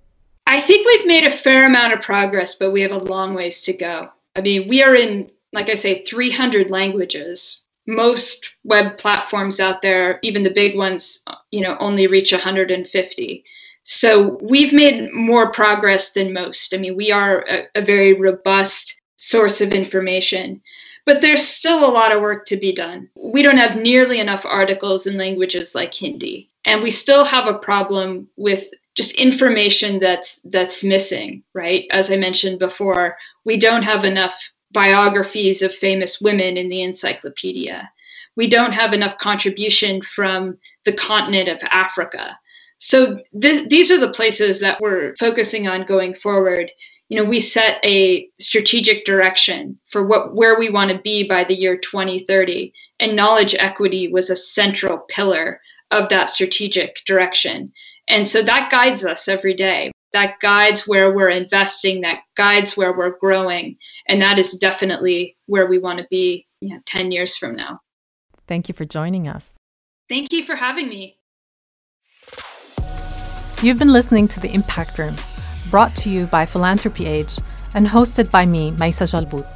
I 0.54 0.60
think 0.60 0.86
we've 0.86 1.06
made 1.06 1.26
a 1.26 1.32
fair 1.32 1.66
amount 1.66 1.94
of 1.94 2.00
progress, 2.00 2.54
but 2.54 2.70
we 2.70 2.80
have 2.82 2.92
a 2.92 2.98
long 2.98 3.34
ways 3.34 3.60
to 3.62 3.72
go. 3.72 4.08
I 4.36 4.40
mean, 4.40 4.68
we 4.68 4.84
are 4.84 4.94
in, 4.94 5.28
like 5.52 5.68
I 5.68 5.74
say, 5.74 6.04
300 6.04 6.70
languages. 6.70 7.64
Most 7.88 8.52
web 8.62 8.96
platforms 8.96 9.58
out 9.58 9.82
there, 9.82 10.20
even 10.22 10.44
the 10.44 10.50
big 10.50 10.76
ones, 10.76 11.24
you 11.50 11.60
know, 11.60 11.76
only 11.80 12.06
reach 12.06 12.30
150. 12.30 13.44
So 13.82 14.38
we've 14.42 14.72
made 14.72 15.12
more 15.12 15.50
progress 15.50 16.12
than 16.12 16.32
most. 16.32 16.72
I 16.72 16.76
mean, 16.76 16.94
we 16.94 17.10
are 17.10 17.44
a, 17.48 17.64
a 17.74 17.82
very 17.84 18.12
robust 18.12 19.00
source 19.16 19.60
of 19.60 19.72
information, 19.72 20.62
but 21.04 21.20
there's 21.20 21.44
still 21.44 21.84
a 21.84 21.90
lot 21.90 22.12
of 22.12 22.22
work 22.22 22.46
to 22.46 22.56
be 22.56 22.72
done. 22.72 23.08
We 23.16 23.42
don't 23.42 23.56
have 23.56 23.82
nearly 23.82 24.20
enough 24.20 24.46
articles 24.46 25.08
in 25.08 25.18
languages 25.18 25.74
like 25.74 25.92
Hindi, 25.92 26.48
and 26.64 26.80
we 26.80 26.92
still 26.92 27.24
have 27.24 27.48
a 27.48 27.58
problem 27.58 28.28
with 28.36 28.70
just 28.94 29.12
information 29.12 29.98
that's 29.98 30.40
that's 30.44 30.84
missing 30.84 31.42
right? 31.52 31.84
As 31.90 32.10
i 32.10 32.16
mentioned 32.16 32.58
before 32.58 33.16
we 33.44 33.56
don't 33.56 33.84
have 33.84 34.04
enough 34.04 34.52
biographies 34.72 35.62
of 35.62 35.74
famous 35.74 36.20
women 36.20 36.56
in 36.56 36.68
the 36.68 36.82
encyclopedia. 36.82 37.90
We 38.36 38.48
don't 38.48 38.74
have 38.74 38.92
enough 38.92 39.18
contribution 39.18 40.02
from 40.02 40.58
the 40.84 40.92
continent 40.92 41.48
of 41.48 41.62
africa. 41.70 42.38
So 42.78 43.20
th- 43.40 43.68
these 43.68 43.90
are 43.90 43.98
the 43.98 44.10
places 44.10 44.60
that 44.60 44.80
we're 44.80 45.14
focusing 45.16 45.68
on 45.68 45.84
going 45.84 46.14
forward. 46.14 46.70
You 47.08 47.18
know 47.18 47.28
we 47.28 47.40
set 47.40 47.84
a 47.84 48.28
strategic 48.40 49.04
direction 49.04 49.78
for 49.86 50.04
what 50.06 50.34
where 50.34 50.58
we 50.58 50.70
want 50.70 50.90
to 50.90 50.98
be 50.98 51.22
by 51.22 51.44
the 51.44 51.54
year 51.54 51.76
2030 51.76 52.72
and 52.98 53.14
knowledge 53.14 53.54
equity 53.58 54.08
was 54.08 54.30
a 54.30 54.36
central 54.36 54.98
pillar 54.98 55.60
of 55.90 56.08
that 56.08 56.30
strategic 56.30 57.04
direction 57.04 57.72
and 58.08 58.26
so 58.26 58.42
that 58.42 58.70
guides 58.70 59.04
us 59.04 59.28
every 59.28 59.54
day. 59.54 59.90
That 60.12 60.38
guides 60.40 60.86
where 60.86 61.12
we're 61.12 61.30
investing, 61.30 62.02
that 62.02 62.20
guides 62.36 62.76
where 62.76 62.96
we're 62.96 63.18
growing. 63.18 63.76
And 64.06 64.22
that 64.22 64.38
is 64.38 64.52
definitely 64.52 65.36
where 65.46 65.66
we 65.66 65.78
want 65.78 65.98
to 65.98 66.06
be 66.08 66.46
you 66.60 66.74
know, 66.74 66.80
10 66.86 67.10
years 67.10 67.36
from 67.36 67.56
now. 67.56 67.80
Thank 68.46 68.68
you 68.68 68.74
for 68.74 68.84
joining 68.84 69.28
us. 69.28 69.50
Thank 70.08 70.32
you 70.32 70.44
for 70.44 70.54
having 70.54 70.88
me. 70.88 71.18
You've 73.62 73.78
been 73.78 73.92
listening 73.92 74.28
to 74.28 74.40
The 74.40 74.52
Impact 74.52 74.98
Room, 74.98 75.16
brought 75.70 75.96
to 75.96 76.10
you 76.10 76.26
by 76.26 76.44
Philanthropy 76.44 77.06
Age 77.06 77.38
and 77.74 77.86
hosted 77.86 78.30
by 78.30 78.46
me, 78.46 78.72
Maysa 78.72 79.10
Jalbout. 79.10 79.48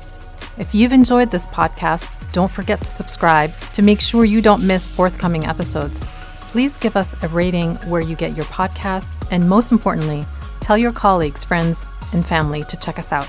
If 0.58 0.74
you've 0.74 0.92
enjoyed 0.92 1.30
this 1.30 1.46
podcast, 1.46 2.32
don't 2.32 2.50
forget 2.50 2.80
to 2.80 2.86
subscribe 2.86 3.52
to 3.74 3.82
make 3.82 4.00
sure 4.00 4.24
you 4.24 4.40
don't 4.40 4.66
miss 4.66 4.88
forthcoming 4.88 5.44
episodes. 5.44 6.17
Please 6.48 6.76
give 6.78 6.96
us 6.96 7.14
a 7.22 7.28
rating 7.28 7.76
where 7.88 8.00
you 8.00 8.16
get 8.16 8.36
your 8.36 8.46
podcast, 8.46 9.16
and 9.30 9.48
most 9.48 9.70
importantly, 9.70 10.24
tell 10.60 10.78
your 10.78 10.92
colleagues, 10.92 11.44
friends, 11.44 11.86
and 12.12 12.24
family 12.24 12.62
to 12.64 12.76
check 12.78 12.98
us 12.98 13.12
out. 13.12 13.28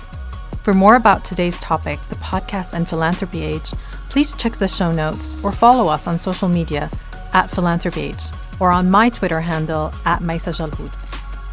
For 0.63 0.73
more 0.73 0.95
about 0.95 1.25
today's 1.25 1.57
topic, 1.59 1.99
the 2.03 2.15
podcast 2.15 2.73
and 2.73 2.87
philanthropy 2.87 3.41
age, 3.43 3.71
please 4.09 4.33
check 4.33 4.53
the 4.53 4.67
show 4.67 4.91
notes 4.91 5.43
or 5.43 5.51
follow 5.51 5.87
us 5.87 6.07
on 6.07 6.17
social 6.17 6.47
media 6.47 6.89
at 7.33 7.51
philanthropy 7.51 8.01
age 8.01 8.23
or 8.59 8.71
on 8.71 8.89
my 8.89 9.09
Twitter 9.09 9.41
handle 9.41 9.91
at 10.05 10.21
Maysa 10.21 10.53
Jalbout. 10.53 10.93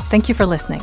Thank 0.08 0.28
you 0.28 0.34
for 0.34 0.46
listening. 0.46 0.82